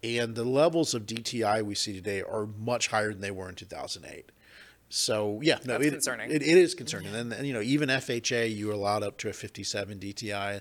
[0.02, 3.54] And the levels of DTI we see today are much higher than they were in
[3.54, 4.32] 2008.
[4.88, 6.30] So yeah, no, That's it, concerning.
[6.30, 9.28] It, it is concerning, and, and you know even FHA you are allowed up to
[9.28, 10.60] a 57 DTI.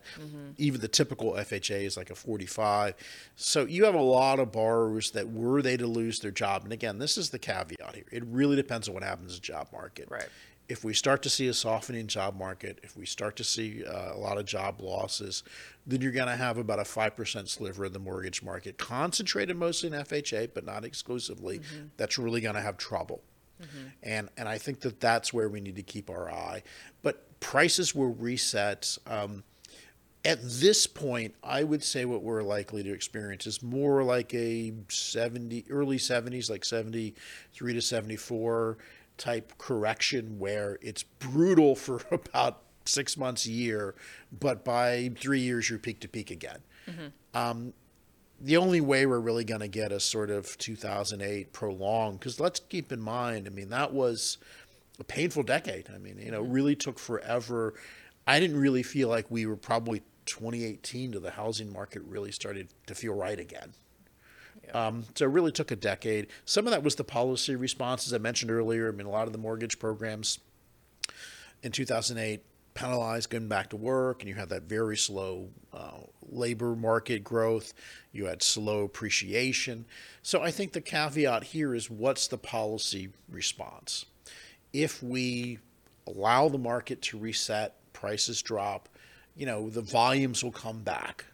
[0.58, 2.96] Even the typical FHA is like a 45.
[3.36, 6.74] So you have a lot of borrowers that were they to lose their job, and
[6.74, 8.06] again, this is the caveat here.
[8.12, 10.08] It really depends on what happens in the job market.
[10.10, 10.30] Right.
[10.70, 14.14] if we start to see a softening job market, if we start to see uh,
[14.14, 15.44] a lot of job losses,
[15.86, 19.88] then you're going to have about a 5% sliver of the mortgage market, concentrated mostly
[19.88, 21.88] in FHA, but not exclusively, mm-hmm.
[21.98, 23.22] that's really going to have trouble.
[23.62, 23.88] Mm-hmm.
[24.04, 26.64] And, and I think that that's where we need to keep our eye.
[27.02, 28.98] But prices will reset.
[29.08, 29.44] Um,
[30.26, 34.74] at this point, I would say what we're likely to experience is more like a
[34.88, 38.78] 70, early 70s, like 73 to 74
[39.18, 43.96] type correction where it's brutal for about six months a year,
[44.38, 46.60] but by three years you're peak to peak again.
[46.90, 47.08] Mm-hmm.
[47.38, 47.74] Um,
[48.44, 52.60] the only way we're really going to get a sort of 2008 prolonged, because let's
[52.60, 54.38] keep in mind, I mean, that was
[55.00, 55.88] a painful decade.
[55.94, 56.52] I mean, you know, mm-hmm.
[56.52, 57.74] really took forever.
[58.28, 62.68] I didn't really feel like we were probably 2018 to the housing market really started
[62.88, 63.74] to feel right again.
[64.74, 66.28] Um, so it really took a decade.
[66.46, 68.90] Some of that was the policy responses I mentioned earlier.
[68.90, 70.40] I mean, a lot of the mortgage programs
[71.62, 72.44] in 2008
[72.74, 76.00] penalized going back to work, and you had that very slow uh,
[76.30, 77.74] labor market growth.
[78.12, 79.86] You had slow appreciation.
[80.22, 84.06] So I think the caveat here is what's the policy response?
[84.72, 85.60] If we
[86.08, 88.90] allow the market to reset, prices drop,
[89.36, 91.26] you know, the volumes will come back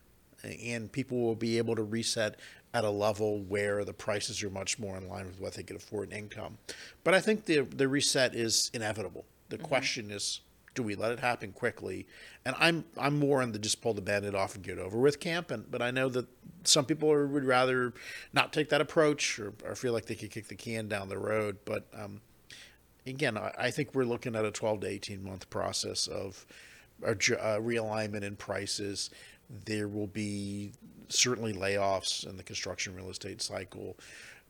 [0.43, 2.39] and people will be able to reset
[2.73, 5.75] at a level where the prices are much more in line with what they can
[5.75, 6.57] afford in income.
[7.03, 9.25] But I think the the reset is inevitable.
[9.49, 9.65] The mm-hmm.
[9.65, 10.41] question is,
[10.75, 12.07] do we let it happen quickly?
[12.45, 14.97] And I'm I'm more in the just pull the bandit off and get it over
[14.97, 15.51] with camp.
[15.51, 16.27] And but I know that
[16.63, 17.93] some people are, would rather
[18.33, 21.17] not take that approach or, or, feel like they could kick the can down the
[21.17, 21.57] road.
[21.63, 22.21] But um,
[23.07, 26.45] again, I, I, think we're looking at a 12 to 18 month process of
[27.01, 29.09] a realignment in prices
[29.65, 30.71] there will be
[31.07, 33.97] certainly layoffs in the construction real estate cycle.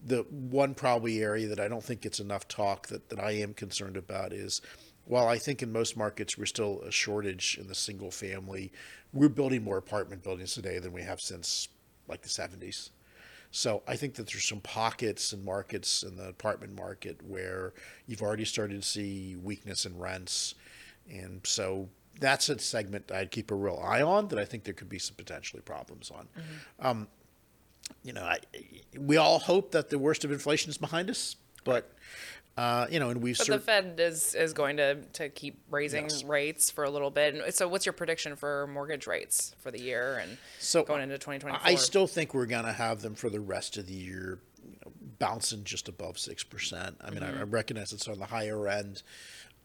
[0.06, 3.54] The one probably area that I don't think gets enough talk that, that I am
[3.54, 4.62] concerned about is
[5.10, 8.72] while I think in most markets we're still a shortage in the single family,
[9.12, 11.68] we're building more apartment buildings today than we have since
[12.08, 12.92] like the 70s.
[13.50, 17.74] So I think that there's some pockets and markets in the apartment market where
[18.06, 20.54] you've already started to see weakness in rents.
[21.10, 21.90] And so
[22.20, 25.00] that's a segment I'd keep a real eye on that I think there could be
[25.00, 26.28] some potentially problems on.
[26.38, 26.88] Mm-hmm.
[26.88, 27.08] Um,
[28.04, 28.38] you know, I,
[28.96, 31.92] we all hope that the worst of inflation is behind us, but
[32.60, 33.38] uh, you know, and we've.
[33.38, 36.26] But the Fed is is going to to keep raising yes.
[36.26, 37.36] rates for a little bit.
[37.36, 41.18] And so, what's your prediction for mortgage rates for the year and so going into
[41.18, 41.62] 2024?
[41.64, 44.78] I still think we're going to have them for the rest of the year, you
[44.84, 46.98] know, bouncing just above six percent.
[47.00, 47.38] I mean, mm-hmm.
[47.38, 49.04] I, I recognize it's on the higher end.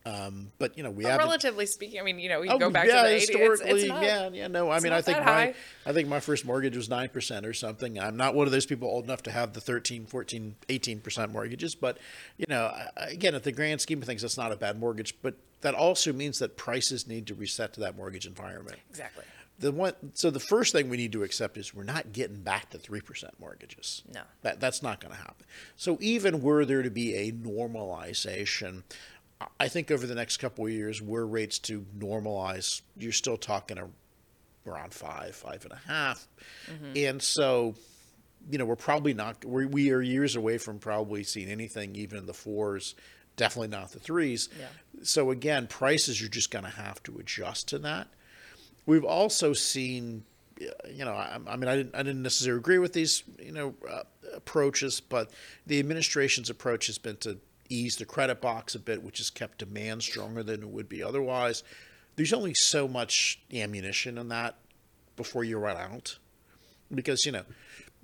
[0.07, 1.99] Um, but you know, we have relatively speaking.
[1.99, 3.89] I mean, you know, we oh, go back yeah, to the historically, 80s, it's, it's
[3.89, 4.49] not, yeah, yeah.
[4.49, 5.55] No, I mean, I think my high.
[5.87, 7.99] I think my first mortgage was nine percent or something.
[7.99, 11.33] I'm not one of those people old enough to have the 13, 14, 18 percent
[11.33, 11.97] mortgages, but
[12.37, 15.15] you know, again, at the grand scheme of things, that's not a bad mortgage.
[15.23, 18.79] But that also means that prices need to reset to that mortgage environment.
[18.91, 19.25] Exactly.
[19.59, 22.71] The one, so the first thing we need to accept is we're not getting back
[22.71, 24.03] to three percent mortgages.
[24.13, 25.47] No, that that's not going to happen.
[25.77, 28.83] So even were there to be a normalization
[29.59, 33.79] I think over the next couple of years, were rates to normalize, you're still talking
[34.67, 36.27] around five, five and a half.
[36.71, 36.93] Mm-hmm.
[36.97, 37.75] and so,
[38.51, 42.19] you know, we're probably not we're, we are years away from probably seeing anything even
[42.19, 42.95] in the fours,
[43.37, 44.49] definitely not the threes.
[44.59, 44.67] Yeah.
[45.03, 48.09] So again, prices are just going to have to adjust to that.
[48.87, 50.25] We've also seen,
[50.59, 53.75] you know, I, I mean, I didn't, I didn't necessarily agree with these, you know,
[53.91, 54.03] uh,
[54.35, 55.31] approaches, but
[55.67, 57.39] the administration's approach has been to
[57.69, 61.03] ease the credit box a bit, which has kept demand stronger than it would be
[61.03, 61.63] otherwise.
[62.17, 64.57] There's only so much ammunition in that
[65.17, 66.19] before you run out.
[66.93, 67.45] Because, you know,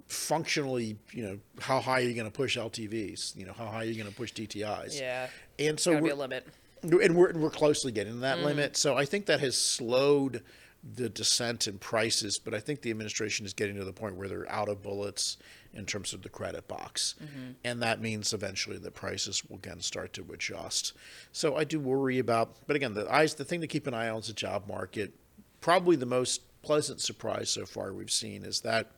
[0.06, 3.36] functionally, you know, how high are you going to push LTVs?
[3.36, 4.98] You know, how high are you going to push DTIs?
[4.98, 5.28] Yeah.
[5.58, 6.46] And so we're, a limit.
[6.82, 8.44] And we're, we're closely getting to that mm.
[8.44, 8.76] limit.
[8.76, 10.42] So I think that has slowed
[10.82, 14.28] the descent in prices, but I think the administration is getting to the point where
[14.28, 15.36] they're out of bullets
[15.72, 17.14] in terms of the credit box.
[17.22, 17.52] Mm-hmm.
[17.64, 20.92] And that means eventually the prices will again start to adjust.
[21.32, 24.08] So I do worry about, but again, the eyes, the thing to keep an eye
[24.08, 25.12] on is the job market.
[25.60, 28.90] Probably the most pleasant surprise so far we've seen is that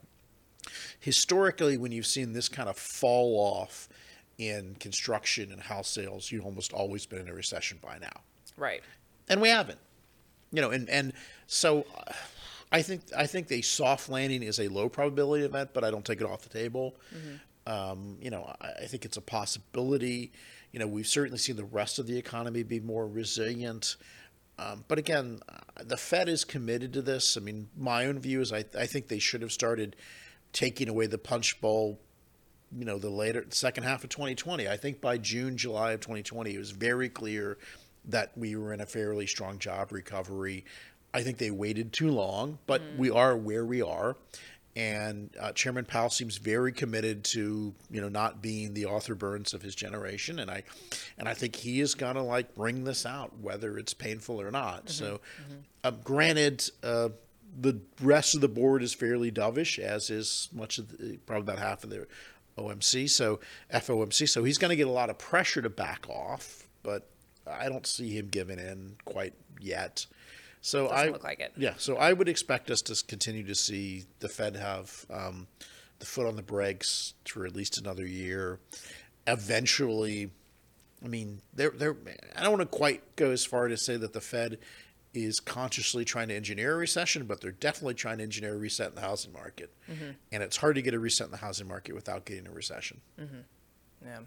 [1.01, 3.89] historically, when you've seen this kind of fall off
[4.39, 8.21] in construction and house sales, you've almost always been in a recession by now.
[8.57, 8.83] Right.
[9.29, 9.79] And we haven't.
[10.51, 11.13] You know, and, and
[11.47, 11.87] so
[12.73, 16.05] I think I think a soft landing is a low probability event, but I don't
[16.05, 16.97] take it off the table.
[17.15, 17.73] Mm-hmm.
[17.73, 20.33] Um, you know, I, I, think it's a possibility.
[20.73, 23.97] You know, we've certainly seen the rest of the economy be more resilient.
[24.59, 27.37] Um, but again, uh, the Fed is committed to this.
[27.37, 29.95] I mean, my own view is I, I think they should have started
[30.53, 32.01] taking away the punch bowl
[32.77, 36.55] you know the later second half of 2020 i think by june july of 2020
[36.55, 37.59] it was very clear
[38.05, 40.65] that we were in a fairly strong job recovery.
[41.15, 44.17] I think they waited too long, but we are where we are.
[44.75, 49.53] And uh, Chairman Powell seems very committed to you know not being the Arthur Burns
[49.53, 50.63] of his generation, and I,
[51.19, 54.89] and I think he is gonna like bring this out whether it's painful or not.
[54.89, 55.21] So,
[55.85, 57.11] uh, granted, uh,
[57.61, 61.59] the rest of the board is fairly dovish, as is much of the, probably about
[61.59, 62.07] half of the
[62.59, 63.09] OMC.
[63.11, 63.41] So
[63.73, 64.29] FOMC.
[64.29, 67.09] So he's going to get a lot of pressure to back off, but
[67.47, 70.07] I don't see him giving in quite yet.
[70.63, 71.53] So Doesn't I look like it.
[71.57, 71.75] Yeah.
[71.77, 75.49] So I would expect us to continue to see the Fed have um,
[75.99, 78.61] the foot on the brakes for at least another year.
[79.27, 80.31] Eventually,
[81.05, 81.97] I mean, they're they're.
[82.37, 84.59] I don't want to quite go as far to say that the Fed
[85.13, 88.89] is consciously trying to engineer a recession, but they're definitely trying to engineer a reset
[88.91, 89.71] in the housing market.
[90.31, 93.01] And it's hard to get a reset in the housing market without getting a recession.
[94.03, 94.21] Yeah.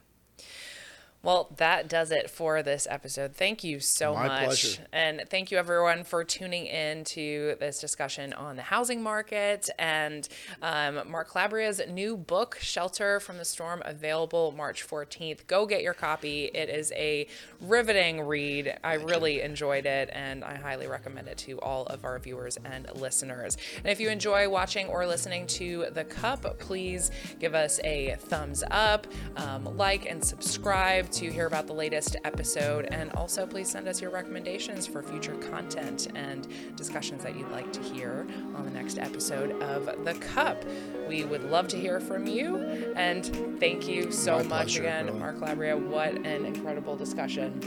[1.25, 3.33] Well, that does it for this episode.
[3.33, 4.43] Thank you so My much.
[4.45, 4.85] pleasure.
[4.93, 10.27] And thank you everyone for tuning in to this discussion on the housing market and
[10.61, 15.47] um, Mark Calabria's new book, Shelter from the Storm, available March 14th.
[15.47, 16.45] Go get your copy.
[16.53, 17.25] It is a
[17.59, 18.77] riveting read.
[18.83, 22.87] I really enjoyed it and I highly recommend it to all of our viewers and
[22.93, 23.57] listeners.
[23.77, 27.09] And if you enjoy watching or listening to The Cup, please
[27.39, 29.07] give us a thumbs up,
[29.37, 32.85] um, like, and subscribe to hear about the latest episode.
[32.91, 37.71] And also, please send us your recommendations for future content and discussions that you'd like
[37.73, 40.63] to hear on the next episode of The Cup.
[41.07, 42.57] We would love to hear from you.
[42.95, 45.19] And thank you so My much pleasure, again, really.
[45.19, 45.77] Mark Calabria.
[45.77, 47.59] What an incredible discussion.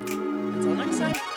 [0.00, 1.33] Until next time.